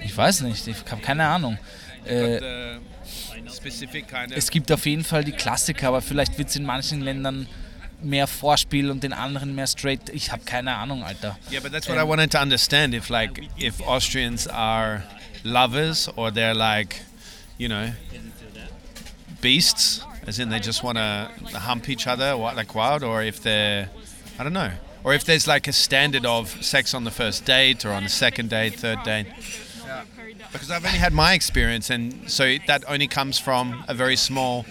[0.00, 1.58] Ich weiß nicht, ich habe keine Ahnung.
[2.06, 2.78] Äh,
[3.46, 7.46] of es gibt auf jeden Fall die Klassiker, aber vielleicht wird es in manchen Ländern
[8.02, 10.08] mehr Vorspiel und in anderen mehr straight.
[10.10, 11.38] Ich habe keine Ahnung, Alter.
[11.50, 12.94] Yeah, but that's what I ähm, wanted to understand.
[12.94, 15.02] If like if Austrians are
[15.44, 17.02] lovers or they're like,
[17.58, 17.92] you know,
[19.40, 23.88] beasts, as in they just want to hump each other like wild, or if they're,
[24.38, 24.72] I don't know,
[25.04, 28.08] or if there's like a standard of sex on the first date or on the
[28.08, 29.26] second date, third date.
[30.52, 34.64] Because I've only had my experience, and so that only comes from a very small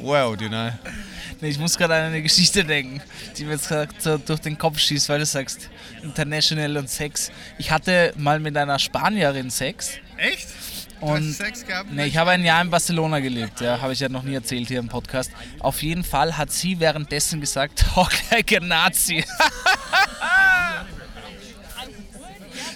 [0.00, 0.70] world, you know.
[1.40, 3.00] Nee, Ich muss gerade an eine Geschichte denken,
[3.36, 5.68] die mir jetzt gerade so durch den Kopf schießt, weil du sagst,
[6.02, 7.30] international und Sex.
[7.58, 9.92] Ich hatte mal mit einer Spanierin Sex.
[10.16, 10.48] Echt?
[11.00, 11.92] Und Sex gehabt?
[11.92, 14.68] Nee, ich habe ein Jahr in Barcelona gelebt, ja, habe ich ja noch nie erzählt
[14.68, 15.30] hier im Podcast.
[15.58, 19.22] Auf jeden Fall hat sie währenddessen gesagt, talk like a Nazi.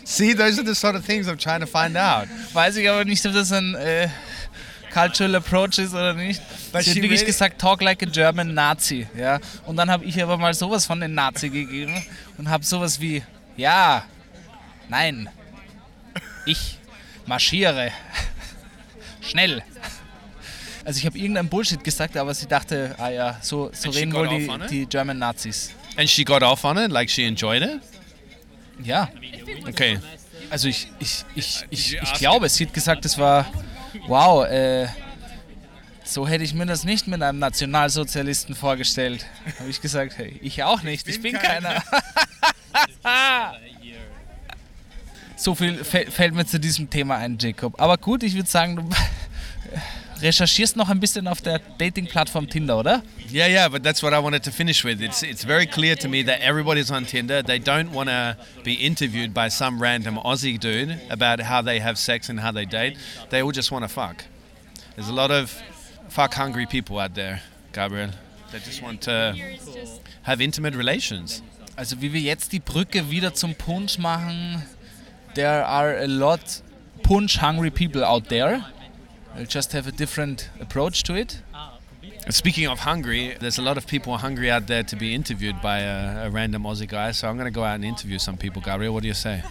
[0.05, 2.27] See, those are the sort of things I'm trying to find out.
[2.53, 4.09] Weiß ich aber nicht, ob das ein äh,
[4.91, 6.41] cultural approach ist oder nicht.
[6.73, 9.07] But sie hat wirklich gesagt, talk like a German Nazi.
[9.17, 9.39] Ja?
[9.67, 12.03] Und dann habe ich aber mal sowas von den Nazi gegeben
[12.39, 13.23] und habe sowas wie,
[13.57, 14.05] ja,
[14.89, 15.29] nein,
[16.47, 16.79] ich
[17.27, 17.93] marschiere,
[19.21, 19.63] schnell.
[20.85, 24.29] Also ich habe irgendein Bullshit gesagt, aber sie dachte, ah ja, so, so reden wohl
[24.29, 25.73] die, die German Nazis.
[25.97, 27.81] And she got off on it, like she enjoyed it.
[28.83, 29.09] Ja,
[29.69, 29.99] Okay.
[30.49, 33.47] also ich, ich, ich, ich, ich glaube, sie hat gesagt, es war,
[34.07, 34.89] wow, äh,
[36.05, 39.27] so hätte ich mir das nicht mit einem Nationalsozialisten vorgestellt.
[39.59, 41.83] Habe ich gesagt, hey, ich auch nicht, ich bin keiner.
[45.37, 47.81] so viel fä- fällt mir zu diesem Thema ein, Jacob.
[47.81, 48.89] Aber gut, ich würde sagen, du
[50.23, 53.03] recherchierst noch ein bisschen auf der Dating-Plattform Tinder, oder?
[53.31, 55.01] Yeah, yeah, but that's what I wanted to finish with.
[55.01, 57.43] It's it's very clear to me that everybody's on Tinder.
[57.43, 61.97] They don't want to be interviewed by some random Aussie dude about how they have
[61.97, 62.97] sex and how they date.
[63.31, 64.25] They all just want to fuck.
[64.97, 65.51] There's a lot of
[66.09, 68.11] fuck hungry people out there, Gabriel.
[68.53, 69.35] They just want to
[70.23, 71.43] have intimate relations.
[71.77, 74.63] Also wie wir jetzt die Brücke wieder zum Punsch machen,
[75.35, 76.41] there are a lot
[77.03, 78.65] punch hungry people out there.
[79.35, 81.43] They'll just have a different approach to it.
[82.29, 85.81] Speaking of hungry, there's a lot of people hungry out there to be interviewed by
[85.81, 87.13] a, a random Aussie guy.
[87.13, 88.61] So I'm going to go out and interview some people.
[88.63, 89.43] Gabriel, what do you say?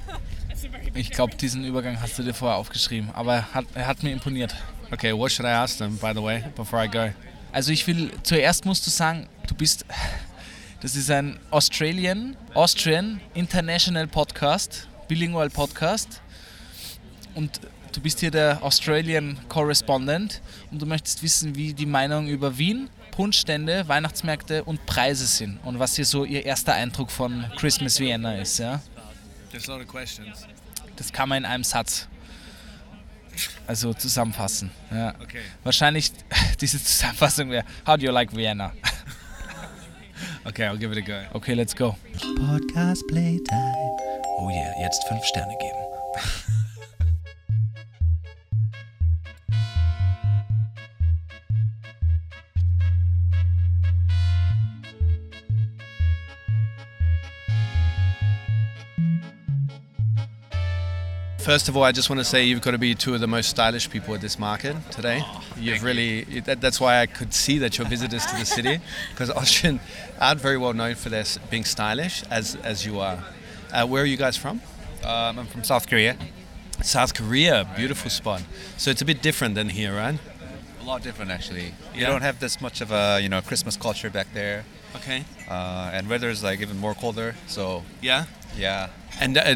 [0.93, 4.11] Ich glaube, diesen Übergang hast du dir vorher aufgeschrieben, aber er hat, er hat mir
[4.11, 4.55] imponiert.
[4.91, 7.11] Okay, what should I ask them, by the way, before I go?
[7.51, 9.85] Also ich will, zuerst musst du sagen, du bist,
[10.81, 16.21] das ist ein Australian, Austrian International Podcast, Bilingual Podcast
[17.35, 17.59] und
[17.99, 22.89] du bist hier der Australian Correspondent und du möchtest wissen, wie die Meinung über Wien,
[23.12, 28.38] Punschstände, Weihnachtsmärkte und Preise sind und was hier so ihr erster Eindruck von Christmas Vienna
[28.38, 28.81] ist, ja?
[29.51, 30.47] There's a lot of questions.
[30.95, 32.07] Das kann man in einem Satz
[33.67, 35.13] also zusammenfassen, ja.
[35.21, 35.41] Okay.
[35.65, 36.13] Wahrscheinlich
[36.62, 38.71] diese Zusammenfassung wäre, how do you like Vienna?
[40.45, 41.38] Okay, I'll give it a go.
[41.38, 41.95] Okay, let's go.
[42.38, 43.97] Podcast Playtime.
[44.38, 46.59] Oh yeah, jetzt fünf Sterne geben.
[61.49, 63.27] First of all, I just want to say you've got to be two of the
[63.27, 65.23] most stylish people at this market today.
[65.57, 69.31] you've really, that, that's why I could see that you're visitors to the city, because
[69.31, 69.79] Austrian
[70.21, 73.23] aren't very well known for their being stylish, as, as you are.
[73.73, 74.62] Uh, where are you guys from?
[75.03, 76.17] Um, I'm from South Korea.
[76.83, 78.43] South Korea, beautiful spot.
[78.77, 80.19] So it's a bit different than here, right?
[80.81, 81.73] A lot different, actually.
[81.95, 82.09] You Yeah.
[82.09, 84.65] don't have this much of a you know Christmas culture back there,
[84.97, 85.25] Okay.
[85.49, 87.33] uh, and weather is like even more colder.
[87.47, 88.25] So Yeah.
[88.57, 88.89] Yeah.
[89.19, 89.55] And uh,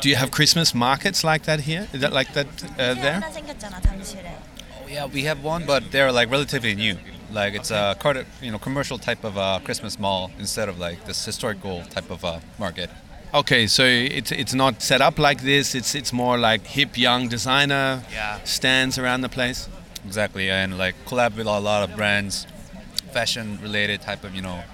[0.00, 1.88] do you have Christmas markets like that here?
[1.92, 2.46] Is that like that
[2.78, 3.20] uh, there?
[3.22, 6.96] Oh yeah, we have one, but they're like relatively new.
[7.32, 11.06] Like it's uh, a you know commercial type of a Christmas mall instead of like
[11.06, 12.90] this historical type of a market.
[13.32, 15.74] Okay, so it's it's not set up like this.
[15.74, 18.40] It's it's more like hip young designer yeah.
[18.44, 19.68] stands around the place.
[20.04, 22.46] Exactly, and like collab with a lot of brands,
[23.12, 24.64] fashion related type of you know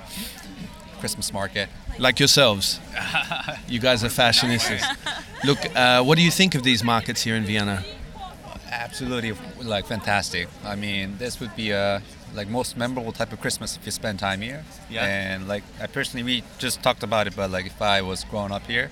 [1.01, 2.81] Christmas market like yourselves.
[3.69, 4.83] you guys are fashionistas.
[5.45, 7.85] Look, uh, what do you think of these markets here in Vienna?
[8.71, 9.33] Absolutely,
[9.63, 10.49] like fantastic.
[10.65, 12.03] I mean, this would be a
[12.35, 14.65] like most memorable type of Christmas if you spend time here.
[14.91, 15.05] Yeah.
[15.05, 18.53] And like I personally, we just talked about it, but like if I was growing
[18.53, 18.91] up here,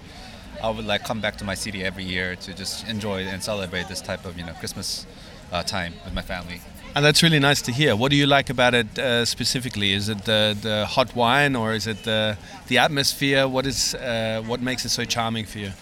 [0.63, 3.89] I would like come back to my city every year to just enjoy and celebrate
[3.89, 5.07] this type of you know Christmas
[5.53, 6.61] uh, time with my family.
[6.97, 7.97] And that's really nice to hear.
[7.97, 9.93] What do you like about it uh, specifically?
[9.93, 13.49] Is it the, the hot wine or is it the, the atmosphere?
[13.49, 15.73] What is uh, what makes it so charming for you?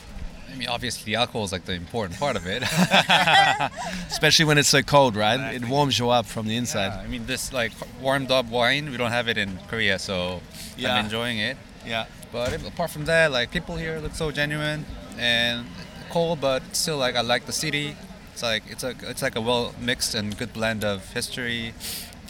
[0.51, 2.63] I mean, obviously the alcohol is like the important part of it.
[4.09, 5.55] Especially when it's so cold, right?
[5.55, 6.93] It warms you up from the Yeah, inside.
[6.93, 10.41] I mean, this like warmed up wine, we don't have it in Korea, so
[10.79, 10.95] Yeah.
[10.97, 11.57] I'm enjoying it.
[11.87, 12.07] Yeah.
[12.33, 14.85] But if- apart from that, like people here look so genuine
[15.19, 15.67] and
[16.11, 17.97] cold, but still like I like the city.
[18.33, 21.75] It's like it's a it's like a well mixed and good blend of history,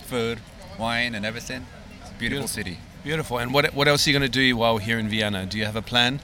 [0.04, 0.40] food,
[0.78, 1.66] wine, and everything.
[2.00, 2.48] It's a beautiful, beautiful.
[2.48, 2.78] city.
[3.04, 3.38] Beautiful.
[3.38, 5.46] And what what else are you going to do while here in Vienna?
[5.46, 6.20] Do you have a plan?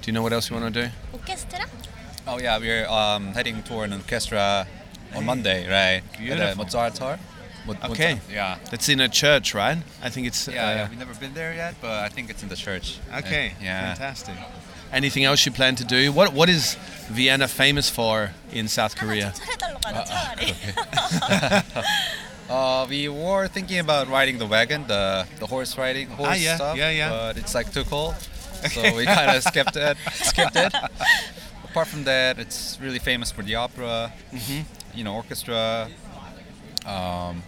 [0.00, 0.88] Do you know what else you want to do?
[1.12, 1.66] Orchestra.
[2.26, 4.66] Oh yeah, we're um, heading toward an orchestra
[5.14, 6.02] on Monday, right?
[6.18, 6.44] Beautiful.
[6.44, 7.18] At Mozart tour.
[7.84, 8.20] Okay.
[8.30, 8.58] Yeah.
[8.70, 9.78] That's in a church, right?
[10.02, 10.48] I think it's.
[10.48, 12.98] Yeah, uh, yeah, We've never been there yet, but I think it's in the church.
[13.14, 13.50] Okay.
[13.50, 13.94] Uh, yeah.
[13.94, 14.34] Fantastic.
[14.92, 16.12] Anything else you plan to do?
[16.12, 16.76] What What is
[17.10, 19.32] Vienna famous for in South Korea?
[22.52, 26.56] Uh, we were thinking about riding the wagon, the, the horse riding, horse ah, yeah,
[26.56, 27.08] stuff, yeah, yeah.
[27.08, 28.14] but it's like too cold,
[28.70, 29.96] so we kind of skipped it.
[30.12, 30.74] Skipped it.
[31.64, 34.62] Apart from that, it's really famous for the opera, mm-hmm.
[34.94, 35.88] you know, orchestra.
[36.84, 37.42] Um,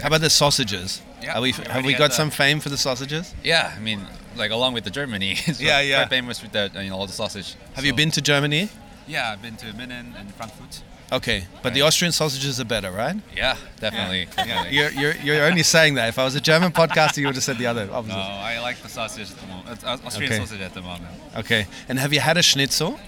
[0.00, 1.00] How about the sausages?
[1.22, 3.32] Yeah, have we, have we got some fame for the sausages?
[3.44, 4.04] Yeah, I mean,
[4.36, 5.98] like along with the Germany, it's Yeah, yeah.
[6.04, 7.54] quite famous with that, you know, all the sausage.
[7.74, 8.68] Have you been to Germany?
[9.06, 10.82] Yeah, I've been to Minden and Frankfurt.
[11.10, 13.16] Okay, but the Austrian sausages are better, right?
[13.36, 14.28] Yeah, definitely.
[14.34, 14.74] definitely.
[14.74, 16.08] You're, you're, you're only saying that.
[16.08, 17.92] If I was a German podcaster, you would have said the other No.
[18.14, 19.84] I like the sausage at the moment.
[19.84, 20.40] Uh, Austrian Okay.
[20.40, 21.12] sausage at the moment.
[21.36, 22.98] Okay, and have you had a schnitzel?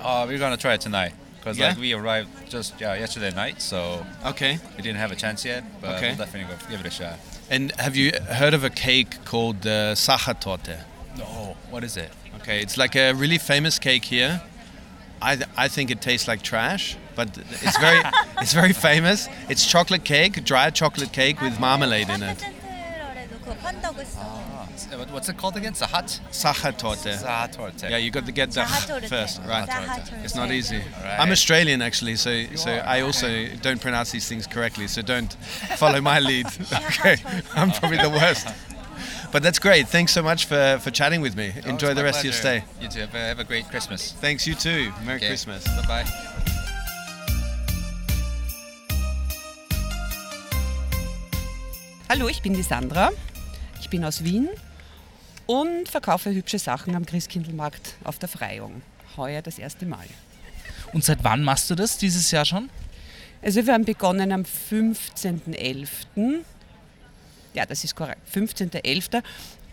[0.00, 1.68] Uh, we're gonna try it tonight because Yeah?
[1.70, 4.58] like we arrived just yeah, yesterday night, so Okay.
[4.76, 5.64] we didn't have a chance yet.
[5.80, 6.08] But Okay.
[6.10, 7.18] we'll definitely go give it a shot.
[7.50, 10.78] And have you heard of a cake called uh, Sachertorte?
[11.18, 12.10] No, what is it?
[12.40, 14.40] Okay, it's like a really famous cake here.
[15.20, 18.00] I, th- I think it tastes like trash, but it's very
[18.40, 19.28] it's very famous.
[19.48, 22.42] It's chocolate cake, dry chocolate cake with marmalade in it
[24.16, 24.66] ah,
[25.10, 25.72] what's it called again?
[25.72, 26.20] Sahat?
[26.30, 27.14] Sahatorte.
[27.22, 27.90] Sahatorte.
[27.90, 28.64] Yeah, you got to get the
[29.08, 29.68] first, right?
[29.68, 30.24] Sahatorte.
[30.24, 30.78] It's not easy.
[30.78, 31.18] Right.
[31.18, 33.56] I'm Australian actually, so you so are, I also okay.
[33.60, 34.86] don't pronounce these things correctly.
[34.88, 35.32] So don't
[35.76, 36.46] follow my lead.
[36.72, 37.16] okay,
[37.54, 38.48] I'm probably the worst.
[39.32, 39.86] But that's great.
[39.88, 41.52] Thanks so much for, for chatting with me.
[41.64, 42.38] Oh, Enjoy the rest pleasure.
[42.38, 42.64] of your stay.
[42.80, 43.00] You too.
[43.00, 44.12] Have a, have a, great Christmas.
[44.12, 44.46] Thanks.
[44.46, 44.92] You too.
[45.04, 45.28] Merry okay.
[45.28, 45.64] Christmas.
[45.64, 46.30] Bye bye.
[52.08, 53.12] Hallo, ich bin die Sandra.
[53.90, 54.48] Ich bin aus Wien
[55.46, 58.82] und verkaufe hübsche Sachen am Christkindlmarkt auf der Freiung.
[59.16, 60.06] Heuer das erste Mal.
[60.92, 62.70] Und seit wann machst du das dieses Jahr schon?
[63.42, 65.88] Also wir haben begonnen am 15.11.
[67.52, 68.20] Ja, das ist korrekt.
[68.32, 69.24] 15.11.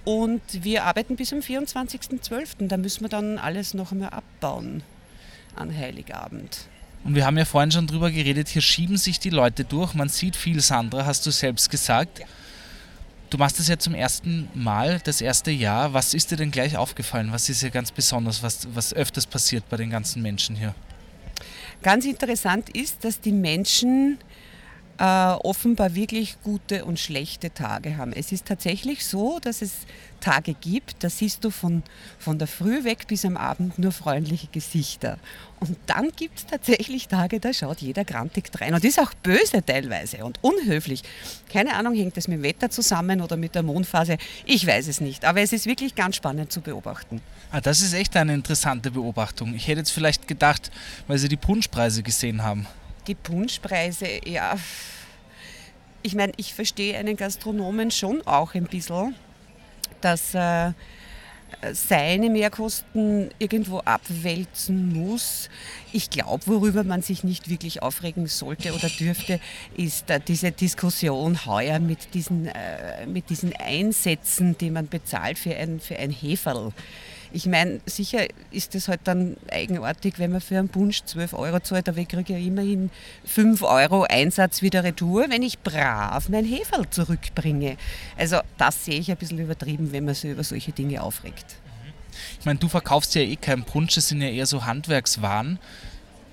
[0.03, 2.69] Und wir arbeiten bis am 24.12.
[2.69, 4.81] Da müssen wir dann alles noch einmal abbauen
[5.55, 6.61] an Heiligabend.
[7.03, 9.93] Und wir haben ja vorhin schon drüber geredet, hier schieben sich die Leute durch.
[9.93, 12.23] Man sieht viel, Sandra, hast du selbst gesagt.
[13.29, 15.93] Du machst das ja zum ersten Mal, das erste Jahr.
[15.93, 17.31] Was ist dir denn gleich aufgefallen?
[17.31, 20.73] Was ist hier ganz besonders, was, was öfters passiert bei den ganzen Menschen hier?
[21.83, 24.17] Ganz interessant ist, dass die Menschen
[24.99, 28.13] äh, offenbar wirklich gute und schlechte Tage haben.
[28.13, 29.71] Es ist tatsächlich so, dass es
[30.19, 31.83] Tage gibt, da siehst du von,
[32.17, 35.19] von der Früh weg bis am Abend nur freundliche Gesichter.
[35.59, 39.63] Und dann gibt es tatsächlich Tage, da schaut jeder grantig drein und ist auch böse
[39.63, 41.03] teilweise und unhöflich.
[41.51, 44.17] Keine Ahnung, hängt das mit dem Wetter zusammen oder mit der Mondphase?
[44.45, 47.21] Ich weiß es nicht, aber es ist wirklich ganz spannend zu beobachten.
[47.51, 49.53] Ah, das ist echt eine interessante Beobachtung.
[49.53, 50.71] Ich hätte jetzt vielleicht gedacht,
[51.07, 52.67] weil sie die Punschpreise gesehen haben.
[53.07, 54.57] Die Punschpreise, ja.
[56.03, 59.15] Ich meine, ich verstehe einen Gastronomen schon auch ein bisschen,
[60.01, 60.73] dass äh,
[61.71, 65.49] seine Mehrkosten irgendwo abwälzen muss.
[65.91, 69.39] Ich glaube, worüber man sich nicht wirklich aufregen sollte oder dürfte,
[69.75, 75.55] ist äh, diese Diskussion heuer mit diesen, äh, mit diesen Einsätzen, die man bezahlt für
[75.55, 76.73] ein, für ein Heferl.
[77.31, 81.59] Ich meine, sicher ist es halt dann eigenartig, wenn man für einen Punsch 12 Euro
[81.59, 82.89] zahlt, aber ich kriege ja immerhin
[83.25, 87.77] 5 Euro Einsatz wieder retour, wenn ich brav mein Heferl zurückbringe.
[88.17, 91.57] Also das sehe ich ein bisschen übertrieben, wenn man sich über solche Dinge aufregt.
[92.39, 95.59] Ich meine, du verkaufst ja eh keinen Punsch, das sind ja eher so Handwerkswaren.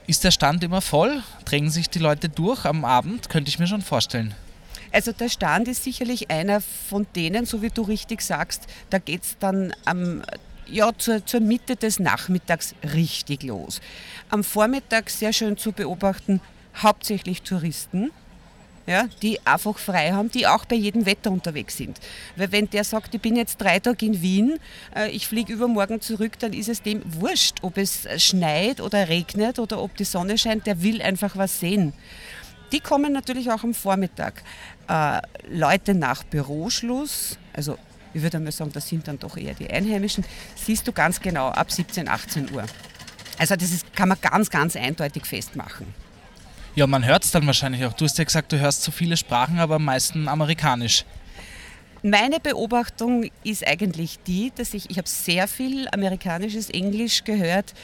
[0.06, 1.22] Ist der Stand immer voll?
[1.44, 3.28] Drängen sich die Leute durch am Abend?
[3.30, 4.34] Könnte ich mir schon vorstellen.
[4.92, 9.24] Also der Stand ist sicherlich einer von denen, so wie du richtig sagst, da geht
[9.24, 10.22] es dann am
[10.68, 13.80] ja, zur, zur Mitte des Nachmittags richtig los.
[14.30, 16.40] Am Vormittag sehr schön zu beobachten,
[16.76, 18.10] hauptsächlich Touristen,
[18.86, 21.98] ja, die einfach frei haben, die auch bei jedem Wetter unterwegs sind.
[22.36, 24.58] Weil wenn der sagt, ich bin jetzt drei Tage in Wien,
[24.94, 29.58] äh, ich fliege übermorgen zurück, dann ist es dem wurscht, ob es schneit oder regnet
[29.58, 31.94] oder ob die Sonne scheint, der will einfach was sehen.
[32.72, 34.42] Die kommen natürlich auch am Vormittag.
[34.88, 37.78] Äh, Leute nach Büroschluss, also
[38.14, 41.48] ich würde einmal sagen, das sind dann doch eher die Einheimischen, siehst du ganz genau
[41.48, 42.64] ab 17, 18 Uhr.
[43.38, 45.86] Also das ist, kann man ganz, ganz eindeutig festmachen.
[46.76, 47.92] Ja, man hört es dann wahrscheinlich auch.
[47.92, 51.04] Du hast ja gesagt, du hörst so viele Sprachen, aber am meisten amerikanisch.
[52.02, 57.74] Meine Beobachtung ist eigentlich die, dass ich, ich habe sehr viel amerikanisches Englisch gehört,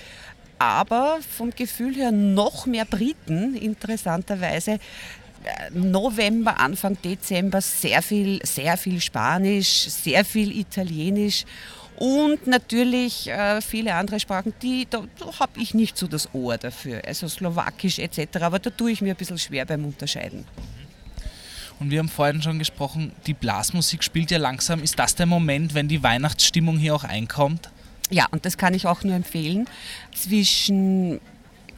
[0.59, 4.79] aber vom Gefühl her noch mehr Briten, interessanterweise.
[5.73, 11.45] November, Anfang Dezember sehr viel, sehr viel Spanisch, sehr viel Italienisch
[11.97, 16.57] und natürlich äh, viele andere Sprachen, die, da, da habe ich nicht so das Ohr
[16.57, 20.47] dafür, also Slowakisch etc., aber da tue ich mir ein bisschen schwer beim Unterscheiden.
[21.79, 24.83] Und wir haben vorhin schon gesprochen, die Blasmusik spielt ja langsam.
[24.83, 27.71] Ist das der Moment, wenn die Weihnachtsstimmung hier auch einkommt?
[28.11, 29.67] Ja, und das kann ich auch nur empfehlen.
[30.15, 31.21] Zwischen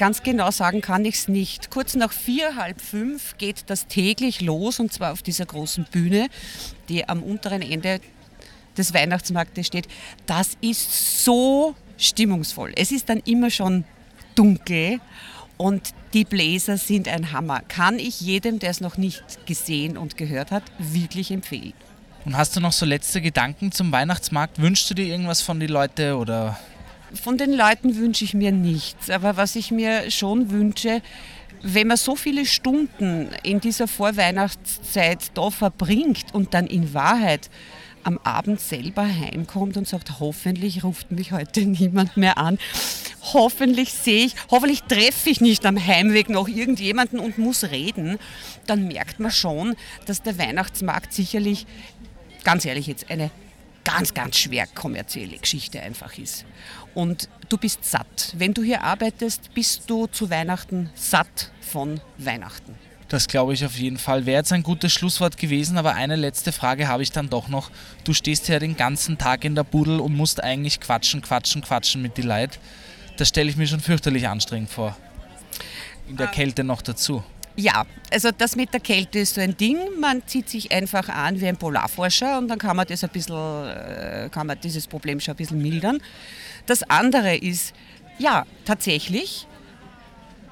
[0.03, 1.70] Ganz genau sagen kann ich es nicht.
[1.70, 6.26] Kurz nach vier, halb fünf geht das täglich los und zwar auf dieser großen Bühne,
[6.88, 8.00] die am unteren Ende
[8.76, 9.86] des Weihnachtsmarktes steht.
[10.26, 12.72] Das ist so stimmungsvoll.
[12.74, 13.84] Es ist dann immer schon
[14.34, 14.98] dunkel
[15.57, 17.61] und die Bläser sind ein Hammer.
[17.68, 21.74] Kann ich jedem, der es noch nicht gesehen und gehört hat, wirklich empfehlen.
[22.24, 24.61] Und hast du noch so letzte Gedanken zum Weihnachtsmarkt?
[24.61, 26.59] Wünschst du dir irgendwas von den Leuten oder
[27.14, 31.02] von den Leuten wünsche ich mir nichts, aber was ich mir schon wünsche,
[31.62, 37.50] wenn man so viele Stunden in dieser Vorweihnachtszeit da verbringt und dann in Wahrheit
[38.04, 42.58] am Abend selber heimkommt und sagt, hoffentlich ruft mich heute niemand mehr an.
[43.32, 48.18] Hoffentlich sehe ich, hoffentlich treffe ich nicht am Heimweg noch irgendjemanden und muss reden,
[48.66, 51.66] dann merkt man schon, dass der Weihnachtsmarkt sicherlich,
[52.42, 53.30] ganz ehrlich jetzt, eine
[53.84, 56.44] ganz, ganz schwer kommerzielle Geschichte einfach ist.
[56.95, 58.32] Und du bist satt.
[58.36, 62.74] Wenn du hier arbeitest, bist du zu Weihnachten satt von Weihnachten.
[63.09, 64.24] Das glaube ich auf jeden Fall.
[64.24, 67.70] Wäre jetzt ein gutes Schlusswort gewesen, aber eine letzte Frage habe ich dann doch noch.
[68.05, 72.01] Du stehst ja den ganzen Tag in der Budel und musst eigentlich quatschen, quatschen, quatschen
[72.01, 72.57] mit die Leuten.
[73.18, 74.97] Das stelle ich mir schon fürchterlich anstrengend vor.
[76.09, 77.22] In der Kälte noch dazu.
[77.57, 79.78] Ja, also das mit der Kälte ist so ein Ding.
[80.00, 83.36] Man zieht sich einfach an wie ein Polarforscher und dann kann man, das ein bisschen,
[83.36, 86.00] äh, kann man dieses Problem schon ein bisschen mildern.
[86.66, 87.74] Das andere ist,
[88.18, 89.46] ja, tatsächlich,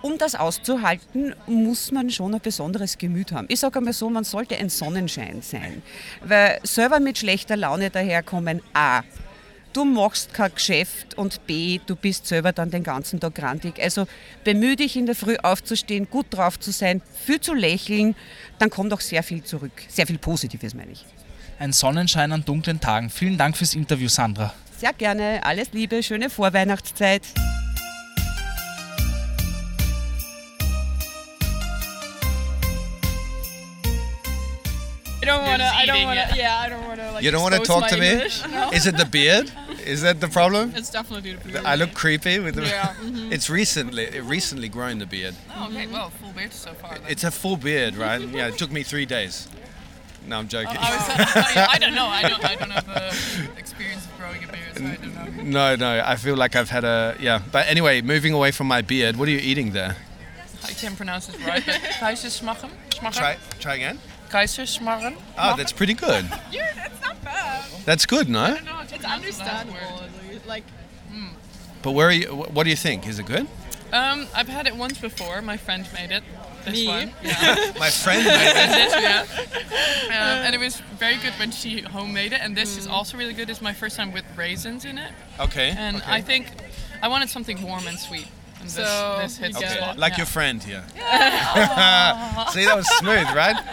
[0.02, 3.46] um das auszuhalten, muss man schon ein besonderes Gemüt haben.
[3.50, 5.82] Ich sage einmal so, man sollte ein Sonnenschein sein.
[6.24, 9.02] Weil selber mit schlechter Laune daherkommen, A,
[9.72, 13.80] du machst kein Geschäft und B, du bist selber dann den ganzen Tag grantig.
[13.80, 14.06] Also
[14.44, 18.14] bemühe dich in der Früh aufzustehen, gut drauf zu sein, viel zu lächeln,
[18.58, 19.72] dann kommt auch sehr viel zurück.
[19.88, 21.04] Sehr viel Positives meine ich.
[21.58, 23.10] Ein Sonnenschein an dunklen Tagen.
[23.10, 24.54] Vielen Dank fürs Interview, Sandra.
[24.78, 27.22] Sehr gerne, alles Liebe, schöne Vorweihnachtszeit.
[35.22, 35.66] I don't want to.
[35.66, 36.36] I don't want to.
[36.36, 37.12] Yeah, I don't want to.
[37.12, 38.10] Like, You don't want to talk to me?
[38.12, 38.42] English.
[38.50, 38.70] No.
[38.72, 39.52] Is it the beard?
[39.84, 40.72] Is that the problem?
[40.74, 41.64] It's definitely the to beard.
[41.64, 42.62] I look creepy with the.
[42.66, 43.30] Yeah, mhm.
[43.32, 45.34] It's recently it recently grown the beard.
[45.54, 45.86] Oh, okay.
[45.86, 46.94] Well, full beard so far.
[46.98, 47.02] Then.
[47.08, 48.20] It's a full beard, right?
[48.20, 49.48] Yeah, it took me three days.
[50.26, 50.76] No, I'm joking.
[50.78, 52.06] I, was, I don't know.
[52.06, 52.44] I don't.
[52.44, 55.42] I don't have the experience of growing a beard, so I don't know.
[55.42, 57.40] No, no, I feel like I've had a yeah.
[57.52, 59.96] But anyway, moving away from my beard, what are you eating there?
[60.64, 61.64] I can't pronounce it right.
[61.64, 62.70] But Kaiserschmarren.
[63.12, 63.98] Try try again.
[64.30, 65.16] Kaiserschmarren.
[65.36, 66.24] Ah, that's pretty good.
[66.52, 67.64] Yeah, that's not bad.
[67.84, 68.54] That's good, no?
[68.64, 70.02] No, it's understandable.
[70.46, 70.64] Like,
[71.82, 72.26] But where are you?
[72.28, 73.06] What do you think?
[73.06, 73.46] Is it good?
[73.92, 75.42] um, I've had it once before.
[75.42, 76.22] My friend made it.
[76.64, 76.86] This Me?
[76.88, 77.12] one.
[77.22, 77.72] Yeah.
[77.78, 78.90] My friend made it.
[79.02, 79.24] yeah.
[80.08, 82.40] Um, and it was very good when she homemade it.
[82.42, 83.48] And this is also really good.
[83.50, 85.12] It's my first time with raisins in it.
[85.40, 85.70] Okay.
[85.76, 86.12] And okay.
[86.12, 86.48] I think
[87.02, 88.28] I wanted something warm and sweet.
[88.60, 89.98] And this, So, this hits you the Okay, spot.
[89.98, 90.16] like yeah.
[90.18, 90.84] your friend here.
[92.52, 93.56] See, that was smooth, right?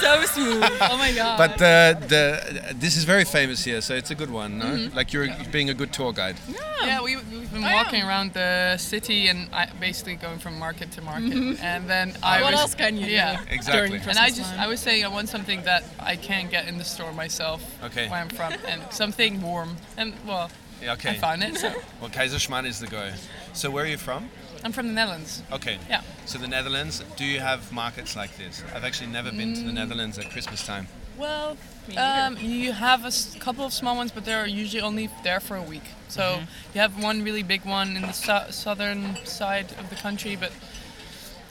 [0.00, 0.64] So smooth.
[0.80, 1.36] Oh my god.
[1.36, 4.88] But uh, the this is very famous here, so it's a good one, no?
[4.94, 6.36] Like you're being a good tour guide.
[6.82, 8.08] Yeah, we, we've been I walking am.
[8.08, 11.60] around the city and I, basically going from market to market.
[11.62, 13.44] And then I what was, else can you yeah.
[13.44, 13.50] do?
[13.50, 13.98] Exactly.
[13.98, 14.60] And I just, time?
[14.60, 18.08] I was saying I want something that I can't get in the store myself Okay.
[18.08, 18.54] where I'm from.
[18.66, 19.76] And something warm.
[19.98, 20.50] And well,
[20.82, 21.14] Yeah, I okay.
[21.18, 21.56] found it.
[21.56, 23.12] So Well, Kaiserschmarrn is the go.
[23.52, 24.30] So where are you from?
[24.64, 25.42] I'm from the Netherlands.
[25.52, 25.78] Okay.
[25.88, 26.02] Yeah.
[26.26, 28.62] So the Netherlands, do you have markets like this?
[28.74, 30.86] I've actually never been to the Netherlands at Christmas time.
[31.16, 31.56] Well,
[31.96, 35.62] um, you have a couple of small ones, but they're usually only there for a
[35.62, 35.82] week.
[36.08, 36.44] So Mm-hmm.
[36.74, 40.52] you have one really big one in the su- southern side of the country, but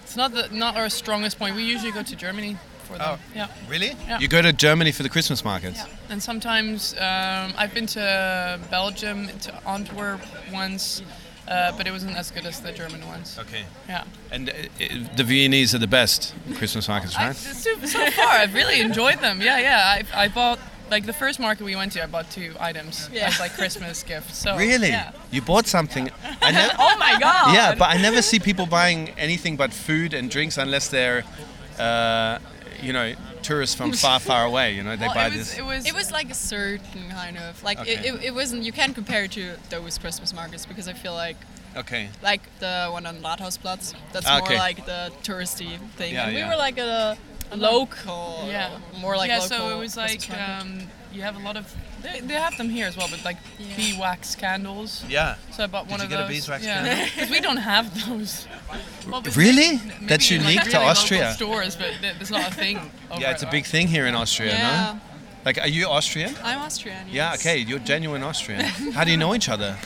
[0.03, 1.55] it's not the not our strongest point.
[1.55, 2.57] We usually go to Germany
[2.89, 3.07] for them.
[3.19, 3.19] Oh.
[3.35, 3.47] Yeah.
[3.69, 3.91] Really?
[4.07, 4.19] Yeah.
[4.19, 5.81] You go to Germany for the Christmas markets?
[6.09, 10.21] And sometimes um, I've been to Belgium, to Antwerp
[10.51, 11.01] once,
[11.47, 13.37] uh, but it wasn't as good as the German ones.
[13.39, 13.63] Okay.
[13.87, 14.03] Yeah.
[14.31, 17.35] And uh, uh, the Viennese are the best Christmas markets, I, right?
[17.35, 19.41] so, so far, I've really enjoyed them.
[19.41, 20.03] Yeah, yeah.
[20.13, 20.59] I, I bought
[20.91, 22.03] like the first market we went to.
[22.03, 23.27] I bought two items Yeah.
[23.27, 24.37] as like Christmas gifts.
[24.39, 24.89] So really?
[24.89, 25.11] Yeah.
[25.31, 26.09] You bought something?
[26.41, 27.53] I never, Oh my god!
[27.53, 31.23] yeah, but I never see people buying anything but food and drinks unless they're,
[31.77, 32.39] uh,
[32.81, 34.73] you know, tourists from far, far away.
[34.75, 35.57] You know, they Well, buy it was, this.
[35.59, 38.09] it was It was like a certain kind of like it, Okay.
[38.09, 41.37] it, it wasn't you can't compare it to those Christmas markets because I feel like
[41.77, 42.09] okay.
[42.21, 46.39] like the one on Rathausplatz that's Ah, more like the touristy thing Yeah, and we
[46.39, 46.49] yeah.
[46.49, 47.17] were like a,
[47.55, 48.77] local yeah.
[48.99, 49.39] more like yeah.
[49.39, 52.69] local So it was like um, you have a lot of they, they have them
[52.69, 53.75] here as well, but like Yeah.
[53.75, 55.03] beeswax candles.
[55.09, 55.35] Yeah.
[55.51, 56.29] So I bought one of you of get a those.
[56.31, 56.83] beeswax yeah.
[56.83, 57.05] candle?
[57.15, 58.47] Because we don't have those.
[59.09, 59.77] Well, Really?
[59.77, 61.33] maybe That's in, like, unique to really local Austria.
[61.33, 62.77] Stores, but th- there's not a thing.
[63.11, 63.51] over Yeah, it's a it.
[63.51, 64.99] big thing here in Austria, yeah no?
[65.45, 66.35] Like, are you Austrian?
[66.43, 68.61] I'm Austrian Yeah, okay, you're genuine Austrian.
[68.93, 69.77] How do you know each other?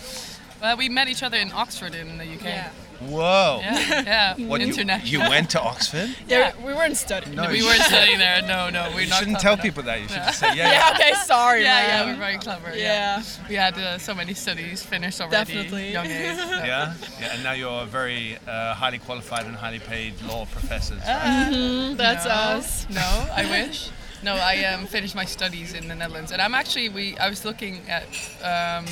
[0.61, 2.43] Well, we met each other in Oxford in the UK.
[2.43, 2.69] yeah
[3.09, 3.59] Whoa.
[3.61, 4.47] Yeah, yeah.
[4.47, 5.09] What, you, international.
[5.09, 6.09] you went to Oxford?
[6.27, 8.41] yeah we weren't studying No, we weren't studying there.
[8.41, 9.19] No, no, we're You not.
[9.19, 9.63] shouldn't tell enough.
[9.63, 10.01] people that.
[10.01, 10.25] You should Yeah.
[10.27, 10.93] just say, yeah, yeah yeah.
[10.95, 11.89] okay sorry Yeah, man.
[12.07, 12.69] yeah, we're very clever.
[12.69, 15.53] Yeah, yeah we had uh, so many studies finished already.
[15.53, 15.91] Definitely.
[15.91, 16.11] Young age.
[16.37, 16.65] Yeah.
[16.73, 16.93] Yeah?
[17.19, 21.01] yeah, and now you're a very uh, highly qualified and highly paid law professors.
[21.03, 21.05] Uh,
[21.49, 21.95] right?
[21.97, 23.89] that's no, us No, I wish.
[24.23, 27.17] No, I um, finished my studies in the Netherlands, and I'm actually we.
[27.17, 28.07] I was looking at
[28.41, 28.85] um,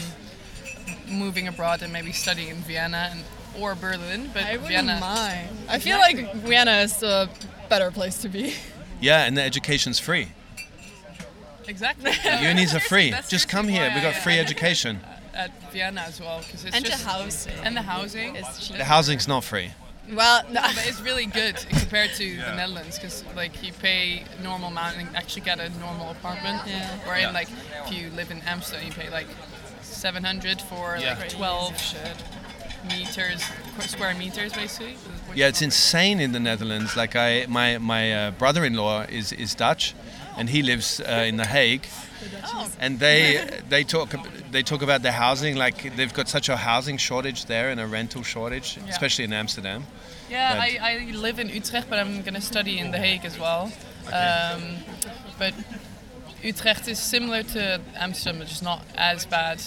[1.08, 3.24] moving abroad and maybe studying in Vienna and
[3.60, 5.00] or Berlin, but I Vienna.
[5.00, 7.30] mind I feel like Vienna is a
[7.70, 8.56] better place to be
[9.02, 10.30] yeah, and the education's free.
[11.68, 12.12] Exactly.
[12.42, 13.12] Unis are free.
[13.12, 13.88] That's Just come here.
[13.90, 15.00] why We got free education.
[15.34, 18.36] at Vienna as well because it's and the housing and the housing.
[18.36, 19.72] is cheap The housing's not free.
[20.14, 24.68] well no, But it's really good compared to the Netherlands because like you pay normal
[24.70, 26.62] amount and actually get a normal apartment.
[26.68, 26.90] Yeah.
[27.08, 27.30] Where Yeah.
[27.30, 27.48] in like
[27.86, 29.28] if you live in Amsterdam you pay like
[29.82, 31.18] 700 for Yeah.
[31.20, 31.74] like 12
[32.88, 33.44] meters
[33.80, 34.96] square meters basically.
[35.36, 36.96] Yeah, it's insane in the Netherlands.
[36.96, 39.96] Like I, my my uh, brother-in-law is is Dutch,
[40.38, 41.88] and he lives uh, in The Hague.
[42.80, 44.16] And they they talk
[44.52, 47.88] they talk about the housing like they've got such a housing shortage there and a
[47.88, 49.86] rental shortage, especially in Amsterdam.
[50.30, 53.38] Yeah, I, I live in Utrecht, but I'm going to study in The Hague as
[53.38, 53.72] well.
[54.14, 54.78] Um,
[55.38, 55.54] but
[56.42, 59.62] Utrecht is similar to Amsterdam, which is not as bad.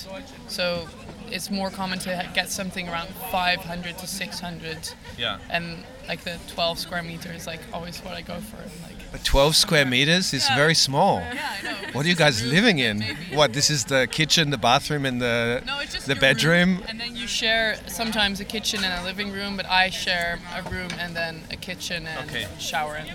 [0.48, 0.88] So
[1.30, 4.90] it's more common to get something around 500 to 600.
[5.18, 5.38] Yeah.
[5.50, 8.58] And like the 12 square meters, like always what I go for.
[8.86, 10.56] Like, But 12 square meters is Yeah.
[10.56, 11.18] very small.
[11.20, 11.76] yeah, I know.
[11.92, 13.02] What are you guys living in?
[13.32, 13.52] What?
[13.52, 16.76] This is the kitchen, the bathroom, and the No, it's just the bedroom.
[16.78, 20.40] room, and then you share sometimes a kitchen and a living room, but I share
[20.54, 22.46] a room and then a kitchen and Okay.
[22.58, 23.08] shower and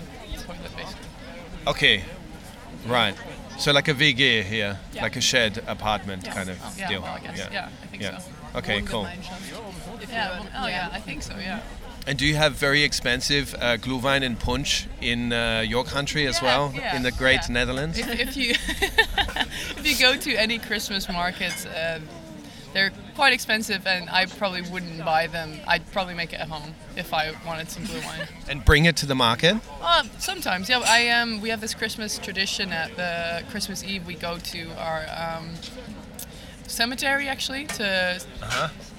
[0.46, 1.06] toilet basically.
[1.66, 2.04] Okay,
[2.86, 3.14] right.
[3.58, 5.02] So like a VG here, Yeah.
[5.02, 7.02] like a shared apartment kind of Yeah, deal.
[7.02, 7.48] well, I guess.
[7.52, 8.18] Yeah, I think Yeah.
[8.18, 8.58] so.
[8.58, 9.06] Okay, cool.
[10.08, 11.34] Yeah, well, oh yeah, I think so.
[11.36, 11.60] Yeah.
[12.06, 16.38] And do you have very expensive uh, glühwein and punch in uh, your country as
[16.40, 17.52] Yeah, well, yeah, in the great yeah.
[17.52, 17.98] Netherlands?
[17.98, 18.50] If, if you
[19.76, 22.08] if you go to any Christmas markets, um,
[22.72, 25.52] they're quite expensive, and I probably wouldn't buy them.
[25.66, 28.26] I'd probably make it at home if I wanted some blue wine.
[28.48, 29.58] And bring it to the market?
[29.82, 30.80] Uh, sometimes, yeah.
[30.82, 34.06] I um, we have this Christmas tradition at the Christmas Eve.
[34.06, 35.50] We go to our um,
[36.66, 38.22] cemetery actually to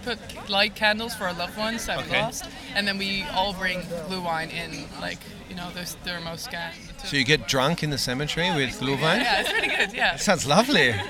[0.04, 2.46] put light candles for our loved ones that we lost,
[2.76, 5.18] and then we all bring blue wine in like
[5.50, 6.74] you know the thermoscan.
[7.06, 9.22] So you get drunk in the cemetery with blue wine.
[9.22, 9.94] Yeah, it's pretty good.
[9.94, 10.94] Yeah, Sounds lovely.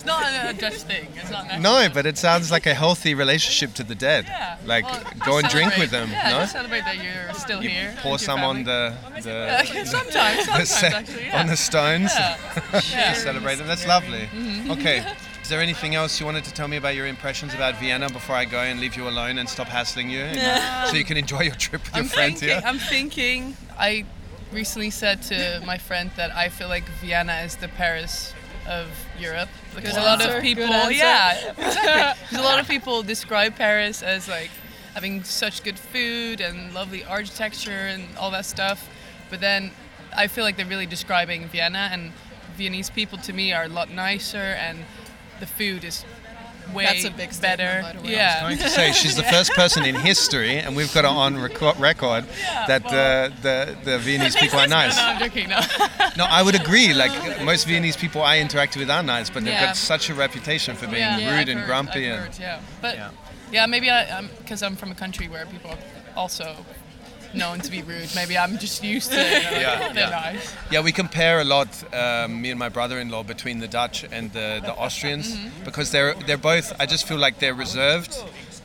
[0.00, 1.06] it's not a Dutch thing.
[1.16, 1.60] It's not.
[1.60, 4.24] No, but it sounds like a healthy relationship to the dead.
[4.26, 4.56] Yeah.
[4.64, 6.46] Like well, go and drink with them, Yeah, no?
[6.46, 7.94] celebrate that you're still You here.
[8.00, 11.24] pour some on the, the, sometimes, sometimes se- actually.
[11.26, 11.40] Yeah.
[11.40, 12.36] on the stones Yeah.
[12.90, 13.12] Yeah.
[13.12, 13.66] celebrate them.
[13.66, 14.26] That's lovely.
[14.32, 14.70] Mm-hmm.
[14.72, 15.04] Okay.
[15.42, 18.36] Is there anything else you wanted to tell me about your impressions about Vienna before
[18.36, 21.42] I go and leave you alone and stop hassling you, and- so you can enjoy
[21.42, 22.58] your trip with your I'm friends thinking.
[22.60, 22.62] here?
[22.66, 23.56] I'm thinking.
[23.78, 24.04] I
[24.52, 28.32] recently said to my friend that I feel like Vienna is the Paris
[28.70, 28.86] of
[29.18, 31.64] Europe because a lot of people, yeah, exactly.
[32.28, 34.50] Because a lot of people describe Paris as like
[34.94, 38.88] having such good food and lovely architecture and all that stuff,
[39.28, 39.72] but then
[40.16, 42.12] I feel like they're really describing Vienna and
[42.56, 44.84] Viennese people to me are a lot nicer and
[45.40, 46.04] the food is
[46.74, 47.82] way That's a big statement, better.
[47.82, 48.12] by the way.
[48.12, 48.40] Yeah.
[48.40, 51.78] going to say she's the first person in history, and we've got it on reco-
[51.78, 52.24] record
[52.68, 54.96] that uh, the the Viennese people are nice.
[54.96, 55.48] No, I'm joking.
[55.48, 55.60] No.
[56.16, 56.92] No, I would agree.
[56.92, 57.12] Like
[57.44, 59.66] most Viennese people I interact with are nice, but they've Yeah.
[59.66, 62.10] got such a reputation for being yeah, rude I've and heard- grumpy.
[62.10, 63.10] I've and heard, yeah, but Yeah.
[63.52, 65.72] yeah, maybe I, I'm because I'm from a country where people
[66.16, 66.56] also
[67.34, 68.10] known to be rude.
[68.14, 69.42] Maybe I'm just used to it.
[69.42, 70.32] Yeah, They're yeah.
[70.32, 70.54] nice.
[70.70, 74.60] Yeah, we compare a lot, um, me and my brother-in-law, between the Dutch and the,
[74.64, 76.72] the Austrians because they're they're both.
[76.80, 78.16] I just feel like they're reserved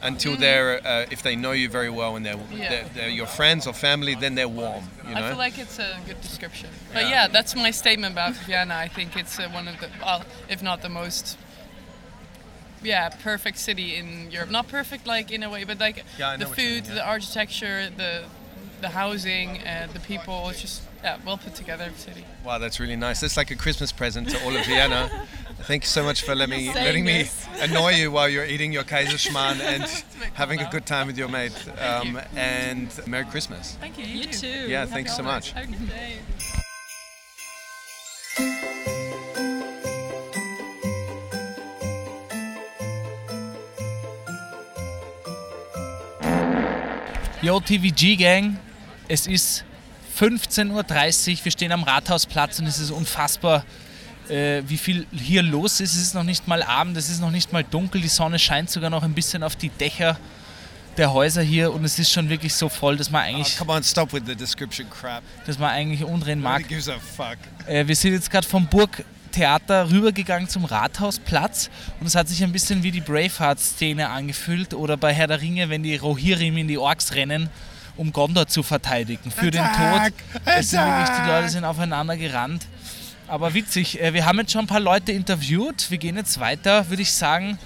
[0.02, 2.70] until they're uh, if they know you very well and they're, Yeah.
[2.70, 4.84] they're, they're your friends or family, then they're warm.
[5.08, 5.26] You know.
[5.26, 6.70] I feel like it's a good description.
[6.94, 7.10] But Yeah.
[7.10, 8.76] yeah, that's my statement about Vienna.
[8.76, 11.38] I think it's uh, one of the, well, if not the most,
[12.84, 14.52] yeah, perfect city in Europe.
[14.52, 16.96] Not perfect, like in a way, but like Yeah, the what you mean, food, yeah.
[16.96, 18.26] the architecture, the
[18.86, 20.50] the housing, and the people.
[20.50, 22.24] It's just yeah, well put together city.
[22.46, 23.20] Wow, that's really nice.
[23.22, 25.10] That's like a Christmas present to all of Vienna.
[25.62, 27.28] Thank you so much for letting me, letting me
[27.60, 29.84] annoy you while you're eating your Kaiserschmarrn and
[30.34, 31.54] having a good time with your mate.
[31.80, 33.76] Um, and Merry Christmas.
[33.80, 34.06] Thank you.
[34.06, 34.48] You too.
[34.48, 35.52] Yeah, thanks so much.
[35.54, 36.18] Have a good day.
[47.42, 48.58] Yo, TVG Gang,
[49.08, 49.64] es ist
[50.20, 50.72] 15.30
[51.40, 53.66] Uhr, wir stehen am Rathausplatz und es ist unfassbar,
[54.30, 55.96] äh, wie viel hier los ist.
[55.96, 58.70] Es ist noch nicht mal Abend, es ist noch nicht mal dunkel, die Sonne scheint
[58.70, 60.18] sogar noch ein bisschen auf die Dächer
[60.98, 63.74] der Häuser hier und es ist schon wirklich so voll, dass man Oh, eigentlich, come
[63.74, 65.22] on, stop with the description crap.
[65.46, 66.64] dass man eigentlich umdrehen mag.
[67.68, 72.54] Äh, wir sind jetzt gerade vom Burgtheater rübergegangen zum Rathausplatz und es hat sich ein
[72.54, 76.78] bisschen wie die Braveheart-Szene angefühlt oder bei Herr der Ringe, wenn die Rohirrim in die
[76.78, 77.50] Orks rennen,
[77.98, 79.32] um Gondor zu verteidigen.
[79.32, 80.14] Für den Tod.
[80.46, 82.66] Es sind wirklich, die Leute sind aufeinander gerannt.
[83.28, 85.90] Aber witzig, äh, wir haben jetzt schon ein paar Leute interviewt.
[85.90, 87.58] Wir gehen jetzt weiter, würde ich sagen.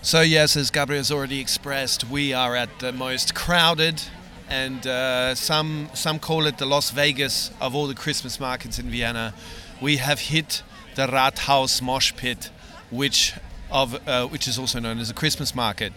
[0.00, 4.02] So yes, as Gabriel has already expressed, we are at the most crowded,
[4.50, 8.90] and uh, some some call it the Las Vegas of all the Christmas markets in
[8.90, 9.32] Vienna.
[9.80, 10.62] We have hit
[10.94, 12.50] the Rathaus Mosh Pit,
[12.90, 13.32] which
[13.70, 15.94] of uh, which is also known as a Christmas market.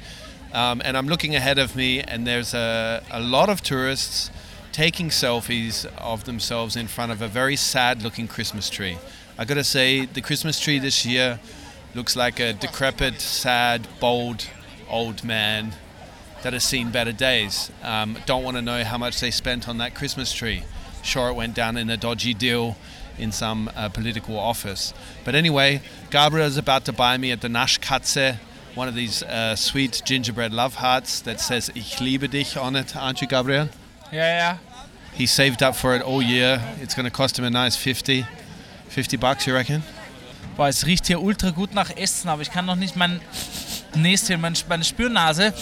[0.54, 4.32] Um, and I'm looking ahead of me, and there's a, a lot of tourists
[4.72, 8.98] taking selfies of themselves in front of a very sad-looking Christmas tree.
[9.38, 11.40] I gotta say, the Christmas tree this year
[11.94, 14.48] looks like a decrepit, sad, bold
[14.90, 15.74] old man
[16.44, 17.72] that has seen better days.
[17.84, 20.64] Um, don't want to know how much they spent on that Christmas tree.
[21.04, 22.78] Sure, it went down in a dodgy deal
[23.18, 24.94] in some uh, political office.
[25.26, 25.82] But anyway,
[26.12, 28.38] Gabriel is about to buy me at the Naschkatze
[28.78, 32.96] one of these uh, sweet gingerbread love hearts that says Ich liebe dich on it,
[32.96, 33.70] aren't you, Gabriel?
[34.12, 34.60] Ja, ja.
[35.14, 36.62] He saved up for it all year.
[36.82, 38.26] It's going to cost him a nice 50,
[38.90, 39.82] 50 bucks, you reckon?
[40.56, 43.20] Boah, es riecht hier ultra gut nach Essen, aber ich kann noch nicht mein
[43.96, 45.54] Näschen, mein, meine Spürnase,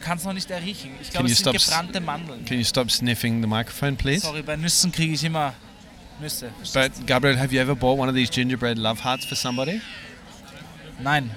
[0.00, 0.90] kann es noch nicht erriechen.
[1.00, 2.44] Ich Can glaube, you es sind gebrannte Mandeln.
[2.44, 4.20] Can you stop sniffing the microphone, please?
[4.20, 5.54] Sorry, bei Nüssen kriege ich immer
[6.20, 6.50] Nüsse.
[6.74, 9.80] But Gabriel, have you ever bought one of these gingerbread love hearts for somebody?
[11.02, 11.30] Nein.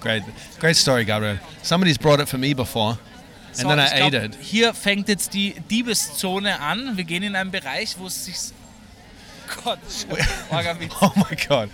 [0.00, 0.22] Great,
[0.60, 1.38] great story, Gabriel.
[1.62, 2.98] Somebody's brought it for me before,
[3.48, 4.36] and So, then I ich ate glaub, it.
[4.40, 6.96] Hier fängt jetzt die Diebeszone an.
[6.96, 8.36] Wir gehen in einen Bereich, wo es sich.
[9.64, 9.78] Gott,
[11.00, 11.70] Oh my god!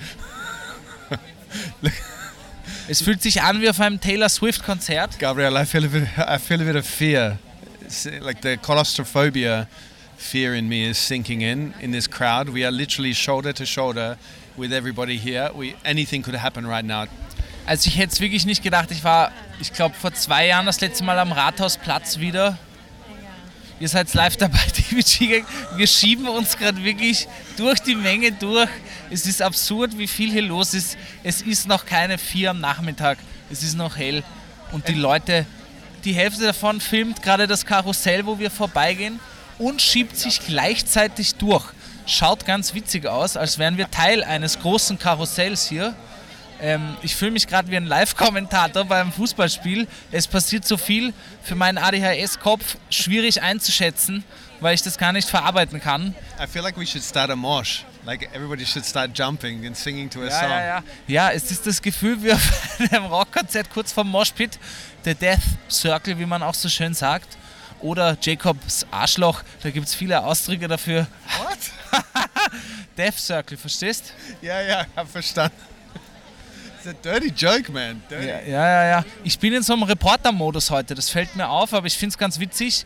[2.88, 5.18] Es fühlt sich an wie auf einem Taylor Swift-Konzert.
[5.18, 6.02] Gabriel, I feel a bit.
[6.18, 7.38] I feel a bit of fear.
[7.80, 9.68] It's like the claustrophobia
[10.16, 12.48] fear in me is sinking in in this crowd.
[12.48, 14.16] We are literally shoulder to shoulder
[14.56, 15.50] with everybody here.
[15.54, 17.06] We anything could happen right now.
[17.64, 18.90] Also ich hätte es wirklich nicht gedacht.
[18.90, 22.58] Ich war, ich glaube, vor zwei Jahren das letzte Mal am Rathausplatz wieder.
[23.78, 25.44] Ihr seid live dabei, TVG.
[25.76, 28.68] Wir schieben uns gerade wirklich durch die Menge durch.
[29.10, 30.96] Es ist absurd, wie viel hier los ist.
[31.22, 33.18] Es ist noch keine vier am Nachmittag.
[33.50, 34.22] Es ist noch hell.
[34.72, 35.46] Und die Leute,
[36.04, 39.20] die Hälfte davon filmt gerade das Karussell, wo wir vorbeigehen
[39.58, 41.64] und schiebt sich gleichzeitig durch.
[42.06, 45.94] Schaut ganz witzig aus, als wären wir Teil eines großen Karussells hier.
[46.62, 49.88] Ähm, ich fühle mich gerade wie ein Live-Kommentator beim Fußballspiel.
[50.12, 54.22] Es passiert so viel für meinen ADHS-Kopf schwierig einzuschätzen,
[54.60, 56.14] weil ich das gar nicht verarbeiten kann.
[56.40, 57.84] I feel like we should start a mosh.
[58.04, 60.48] Like everybody should start jumping and singing to a Ja, song.
[60.50, 60.82] ja, ja.
[61.08, 64.58] ja, es ist das Gefühl wie auf einem Rockkonzert kurz vorm Moshpit,
[65.04, 67.36] der Death Circle, wie man auch so schön sagt.
[67.80, 71.08] Oder Jacobs Arschloch, da gibt es viele Ausdrücke dafür.
[71.38, 72.02] What?
[72.96, 74.12] Death Circle, verstehst?
[74.40, 75.56] Yeah, yeah, I've verstanden.
[76.84, 78.02] It's a dirty joke, man.
[78.10, 78.26] Dirty.
[78.26, 78.84] Ja, ja, ja.
[78.90, 79.04] ja.
[79.22, 82.18] Ich bin in so einem Reporter-Modus heute, das fällt mir auf, aber ich finde es
[82.18, 82.84] ganz witzig.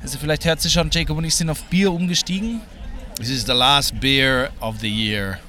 [0.00, 2.60] Also vielleicht hört sich schon, Jacob und ich sind auf Bier umgestiegen.
[3.16, 5.40] This is the last beer of the year.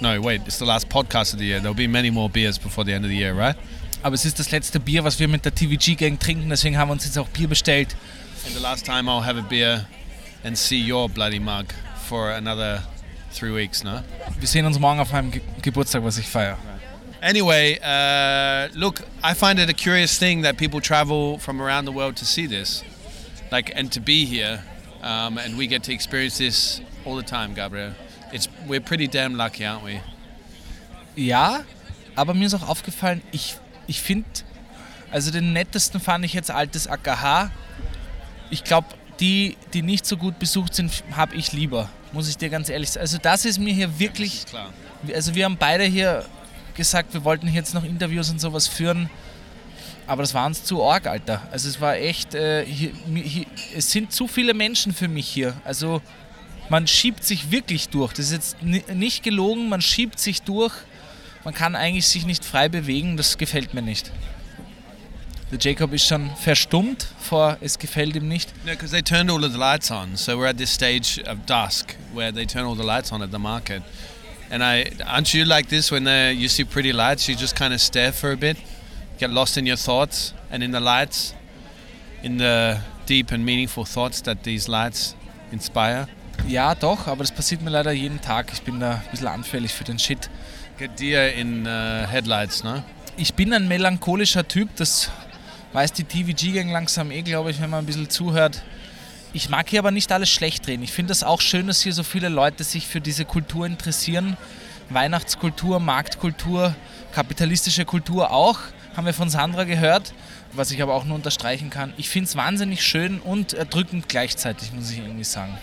[0.00, 1.60] No, wait, it's the last podcast of the year.
[1.60, 3.56] There'll be many more beers before the end of the year, right?
[4.02, 6.94] Aber es ist das letzte Bier, was wir mit der TVG-Gang trinken, deswegen haben wir
[6.94, 7.94] uns jetzt auch Bier bestellt.
[8.44, 9.86] And the last time I'll have a beer
[10.42, 11.66] and see your bloody mug
[12.08, 12.82] for another
[13.32, 14.02] three weeks, no?
[14.38, 16.56] Wir sehen uns morgen auf meinem Ge Geburtstag, was ich feiere.
[17.20, 21.92] Anyway, uh, look, I find it a curious thing that people travel from around the
[21.92, 22.84] world to see this,
[23.50, 24.62] like, and to be here,
[25.02, 27.92] um, and we get to experience this all the time, Gabriel.
[28.32, 30.00] It's we're pretty damn lucky, aren't we?
[31.16, 31.64] Ja,
[32.14, 33.56] aber mir ist auch aufgefallen, ich,
[33.88, 34.28] ich finde,
[35.10, 37.50] also den nettesten fand ich jetzt altes AKH.
[38.50, 38.88] Ich glaube,
[39.20, 42.90] die, die nicht so gut besucht sind, habe ich lieber, muss ich dir ganz ehrlich
[42.90, 43.00] sagen.
[43.02, 44.72] Also das ist mir hier wirklich, Klar.
[45.14, 46.24] also wir haben beide hier
[46.74, 49.10] gesagt, wir wollten jetzt noch Interviews und sowas führen,
[50.06, 51.42] aber das war uns zu arg, Alter.
[51.50, 53.44] Also es war echt, äh, hier, hier,
[53.76, 55.54] es sind zu viele Menschen für mich hier.
[55.64, 56.00] Also
[56.70, 58.12] man schiebt sich wirklich durch.
[58.14, 60.72] Das ist jetzt ni- nicht gelogen, man schiebt sich durch.
[61.44, 64.10] Man kann eigentlich sich nicht frei bewegen, das gefällt mir nicht.
[65.50, 68.52] Der Jacob ist schon verstummt vor, es gefällt ihm nicht.
[68.66, 70.14] No, because they turned all of the lights on.
[70.14, 73.30] So we're at this stage of dusk where they turn all the lights on at
[73.30, 73.82] the market.
[74.50, 77.28] And I aren't you like this when uh, you see pretty lights?
[77.28, 78.58] You just kind of stare for a bit,
[79.18, 81.34] get lost in your thoughts and in the lights,
[82.22, 85.14] in the deep and meaningful thoughts that these lights
[85.50, 86.08] inspire.
[86.46, 88.50] Ja, doch, aber das passiert mir leider jeden Tag.
[88.52, 90.28] Ich bin da ein bisschen anfällig für den Shit.
[90.78, 92.82] Get deer in uh, headlights, no?
[93.16, 95.10] Ich bin ein melancholischer Typ, das
[95.72, 98.62] weiß die TVG-Gang langsam eh, glaube ich, wenn man ein bisschen zuhört.
[99.32, 100.82] Ich mag hier aber nicht alles schlecht reden.
[100.82, 104.36] Ich finde es auch schön, dass hier so viele Leute sich für diese Kultur interessieren.
[104.90, 106.74] Weihnachtskultur, Marktkultur,
[107.12, 108.58] kapitalistische Kultur auch,
[108.96, 110.14] haben wir von Sandra gehört,
[110.52, 111.92] was ich aber auch nur unterstreichen kann.
[111.98, 115.58] Ich finde es wahnsinnig schön und erdrückend gleichzeitig, muss ich irgendwie sagen.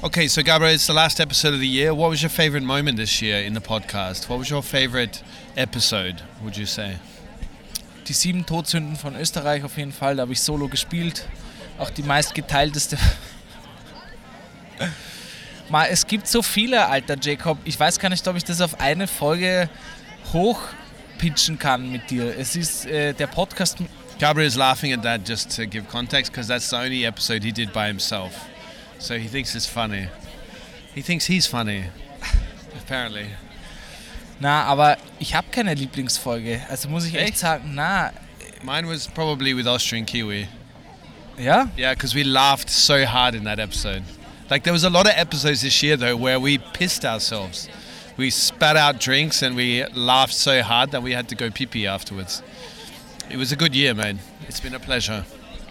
[0.00, 1.96] Okay, so Gabriel, it's the last episode of the year.
[1.96, 4.28] What was your favorite moment this year in the podcast?
[4.28, 5.22] What was your favorite
[5.56, 6.96] episode, would you say?
[8.06, 11.26] Die sieben Todsünden von Österreich auf jeden Fall, da habe ich solo gespielt.
[11.78, 12.98] Auch die meistgeteilteste.
[15.70, 17.58] Mal, es gibt so viele, alter Jacob.
[17.64, 19.70] Ich weiß gar nicht, ob ich das auf eine Folge
[20.32, 22.38] hochpitchen kann mit dir.
[22.38, 23.78] Es ist äh, der Podcast.
[24.20, 27.52] Gabriel is laughing at that just to give context because that's the only episode he
[27.52, 28.32] did by himself.
[28.98, 30.08] So he thinks it's funny.
[30.94, 31.84] He thinks he's funny,
[32.80, 33.26] apparently.
[34.44, 36.60] Na, aber ich habe keine Lieblingsfolge.
[36.68, 37.38] Also muss ich echt, Echt?
[37.38, 38.12] sagen, na,
[38.62, 40.48] Mine was probably with Austrian Kiwi.
[41.38, 41.68] Yeah?
[41.78, 44.02] Yeah, because we laughed so hard in that episode.
[44.50, 47.70] Like there was a lot of episodes this year though where we pissed ourselves.
[48.18, 51.64] We spat out drinks and we laughed so hard that we had to go pee
[51.64, 52.42] pee afterwards.
[53.30, 54.18] It was a good year, man.
[54.46, 55.24] It's been a pleasure.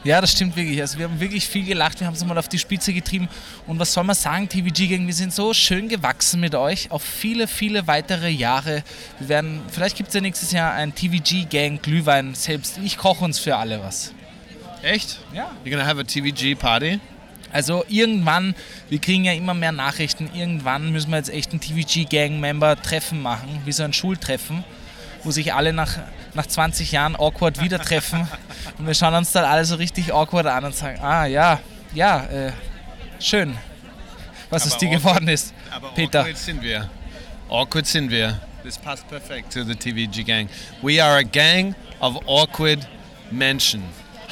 [0.03, 0.81] Ja, das stimmt wirklich.
[0.81, 3.29] Also wir haben wirklich viel gelacht, wir haben es mal auf die Spitze getrieben.
[3.67, 7.01] Und was soll man sagen, TVG Gang, wir sind so schön gewachsen mit euch auf
[7.01, 8.83] viele, viele weitere Jahre.
[9.19, 12.79] Wir werden, vielleicht gibt es ja nächstes Jahr ein TVG Gang Glühwein selbst.
[12.83, 14.13] Ich koche uns für alle was.
[14.81, 15.19] Echt?
[15.33, 15.51] Ja.
[15.63, 16.99] You're gonna have a TVG party?
[17.53, 18.55] Also irgendwann,
[18.89, 22.81] wir kriegen ja immer mehr Nachrichten, irgendwann müssen wir jetzt echt ein TVG Gang Member
[22.81, 24.65] Treffen machen, wie so ein Schultreffen,
[25.23, 25.99] wo sich alle nach,
[26.35, 28.27] nach 20 Jahren awkward wieder treffen
[28.77, 31.59] und wir schauen uns dann alle so richtig awkward an und sagen, ah ja,
[31.93, 32.51] ja, äh,
[33.19, 33.55] schön,
[34.49, 35.53] was aus Aber dir awkward- geworden ist.
[35.71, 36.21] Aber Peter.
[36.21, 36.89] awkward sind wir.
[37.49, 38.39] Awkward sind wir.
[38.63, 40.49] This passed perfect to the TVG gang.
[40.81, 42.87] We are a gang of awkward
[43.29, 43.83] Menschen.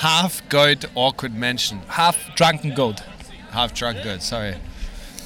[0.01, 1.79] Half goat awkward Menschen.
[1.89, 3.03] Half Drunken Goat.
[3.53, 4.55] Half drunk goat, sorry.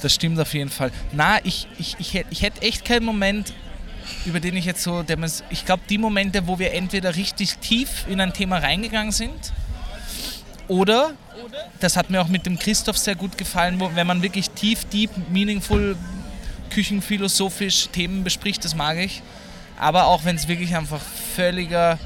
[0.02, 0.90] Das stimmt auf jeden Fall.
[1.12, 3.54] Na, ich, ich, ich, ich hätte echt keinen Moment,
[4.24, 5.18] über den ich jetzt so, der
[5.50, 9.52] ich glaube, die Momente, wo wir entweder richtig tief in ein Thema reingegangen sind
[10.68, 11.12] oder,
[11.80, 14.84] das hat mir auch mit dem Christoph sehr gut gefallen, wo, wenn man wirklich tief,
[14.86, 15.96] deep, meaningful,
[16.70, 19.22] küchenphilosophisch Themen bespricht, das mag ich.
[19.78, 21.00] Aber auch wenn es wirklich einfach
[21.34, 21.98] völliger,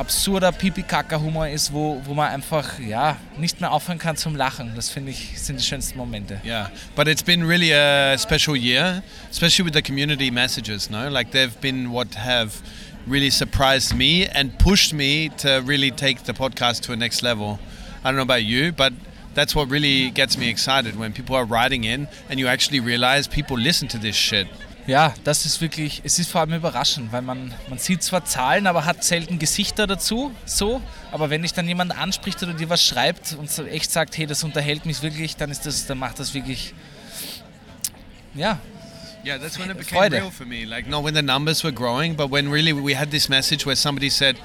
[0.00, 4.72] absurder Pipi-Kaka-Humor ist, wo, wo man einfach ja, nicht mehr aufhören kann zum Lachen.
[4.74, 6.40] Das finde ich, sind die schönsten Momente.
[6.42, 10.88] Yeah, but it's been really a special year, especially with the community messages.
[10.88, 12.62] No, like they've been what have
[13.06, 17.58] really surprised me and pushed me to really take the podcast to a next level.
[18.02, 18.94] I don't know about you, but
[19.34, 23.28] that's what really gets me excited when people are writing in and you actually realize
[23.28, 24.48] people listen to this shit.
[24.90, 28.66] Ja, das ist wirklich, es ist vor allem überraschend, weil man, man sieht zwar Zahlen,
[28.66, 30.82] aber hat selten Gesichter dazu, so.
[31.12, 34.26] Aber wenn dich dann jemand anspricht oder dir was schreibt und so echt sagt, hey,
[34.26, 36.74] das unterhält mich wirklich, dann ist das, dann macht das wirklich,
[38.34, 38.58] ja,
[39.22, 40.16] Yeah, that's when it became Freude.
[40.16, 40.64] real for me.
[40.64, 43.76] Like not when the numbers were growing, but when really we had this message where
[43.76, 44.36] somebody said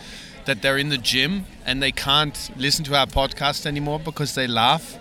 [0.45, 4.47] that they're in the gym and they can't listen to our podcast anymore because they
[4.47, 4.99] laugh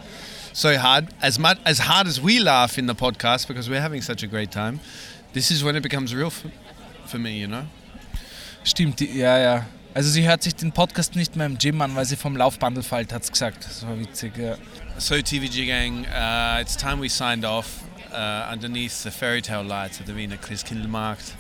[0.55, 1.09] so hard.
[1.21, 4.29] As much as hard as we laugh in the podcast because we're having such a
[4.29, 4.79] great time,
[5.35, 6.51] this is when it becomes real for,
[7.07, 7.65] for me, you know.
[8.63, 9.67] Stimmt, ja, ja.
[9.93, 12.83] Also sie hört sich den Podcast nicht mehr im Gym an, weil sie vom Laufbandel
[12.83, 13.65] fällt, hat's gesagt.
[13.65, 14.57] Das war witzig, ja.
[14.99, 17.83] So TVG gang, uh, it's time we signed off
[18.13, 21.35] uh, underneath the fairy tale lights of the Wiener Christkindlmarkt.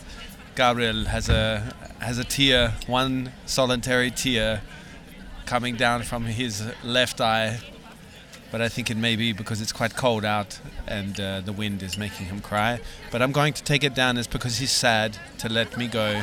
[0.55, 1.63] Gabriel has a
[2.01, 4.61] has a tear, one solitary tear,
[5.47, 7.59] coming down from his left eye.
[8.55, 11.83] But I think it may be because it's quite cold out and uh, the wind
[11.83, 12.79] is making him cry.
[13.11, 16.23] But I'm going to take it down as because he's sad to let me go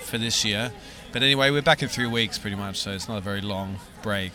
[0.00, 0.72] for this year.
[1.12, 3.80] But anyway, we're back in three weeks pretty much, so it's not a very long
[4.00, 4.32] break.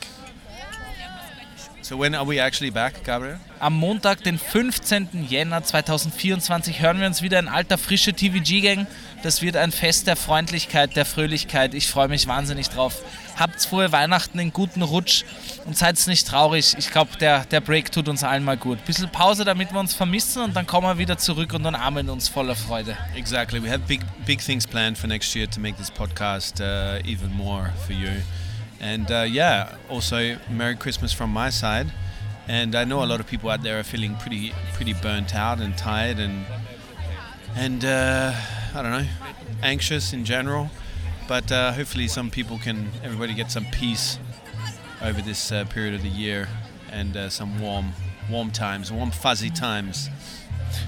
[1.82, 3.40] So when are we actually back, Gabriel?
[3.60, 5.26] Am Montag, den 15.
[5.28, 8.86] Jänner 2024, hören wir uns wieder in alter Frische TVG-Gang.
[9.24, 11.74] Das wird ein Fest der Freundlichkeit, der Fröhlichkeit.
[11.74, 13.02] Ich freue mich wahnsinnig drauf.
[13.38, 15.24] Habt's frohe Weihnachten, einen guten Rutsch
[15.66, 16.76] und seid nicht traurig.
[16.78, 18.84] Ich glaube, der, der Break tut uns allen mal gut.
[18.86, 22.28] Bisschen Pause, damit wir uns vermissen und dann kommen wir wieder zurück und umarmen uns
[22.28, 22.98] voller Freude.
[23.16, 23.62] Exactly.
[23.64, 27.34] We have big, big things planned for next year to make this podcast uh, even
[27.36, 28.10] more for you.
[28.82, 31.88] And uh, yeah, also Merry Christmas from my side.
[32.48, 35.62] And I know a lot of people out there are feeling pretty, pretty burnt out
[35.62, 36.46] and tired and
[37.56, 38.34] and uh,
[38.76, 39.08] I don't know,
[39.62, 40.70] anxious in general.
[41.28, 44.20] But uh, hopefully, some people can, everybody get some peace
[45.02, 46.48] over this uh, period of the year
[46.92, 47.94] and uh, some warm,
[48.30, 50.10] warm times, warm fuzzy times.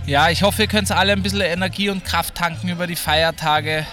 [0.06, 3.86] Ja, ich hoffe, ihr könnt alle ein bisschen Energie und Kraft tanken über die Feiertage.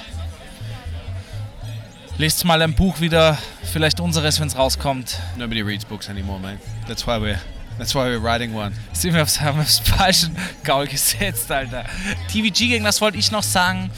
[2.19, 5.19] Lest mal ein Buch wieder, vielleicht unseres, wenn es rauskommt.
[5.37, 6.59] Nobody reads books anymore, mate.
[6.87, 7.39] That's why we're,
[7.79, 8.73] that's why we're writing one.
[8.93, 11.85] Sind wir aufs, haben wir aufs falschen Gaul gesetzt, Alter.
[12.29, 13.91] TVG Gang, das wollte ich noch sagen.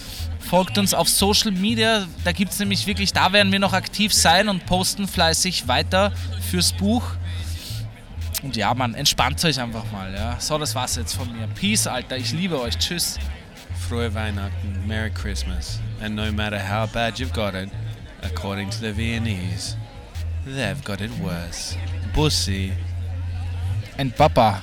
[0.49, 4.13] Folgt uns auf Social Media, da gibt es nämlich wirklich, da werden wir noch aktiv
[4.13, 6.13] sein und posten fleißig weiter
[6.51, 7.03] fürs Buch.
[8.43, 10.39] Und ja, Mann, entspannt euch einfach mal, ja.
[10.39, 11.47] So, das war's jetzt von mir.
[11.49, 12.77] Peace, Alter, ich liebe euch.
[12.77, 13.19] Tschüss.
[13.89, 15.81] Frohe Weihnachten, Merry Christmas.
[16.03, 17.71] And no matter how bad you've got it,
[18.23, 19.77] according to the Viennese,
[20.45, 21.77] they've got it worse.
[22.15, 22.73] Bussi.
[23.97, 24.63] And Papa.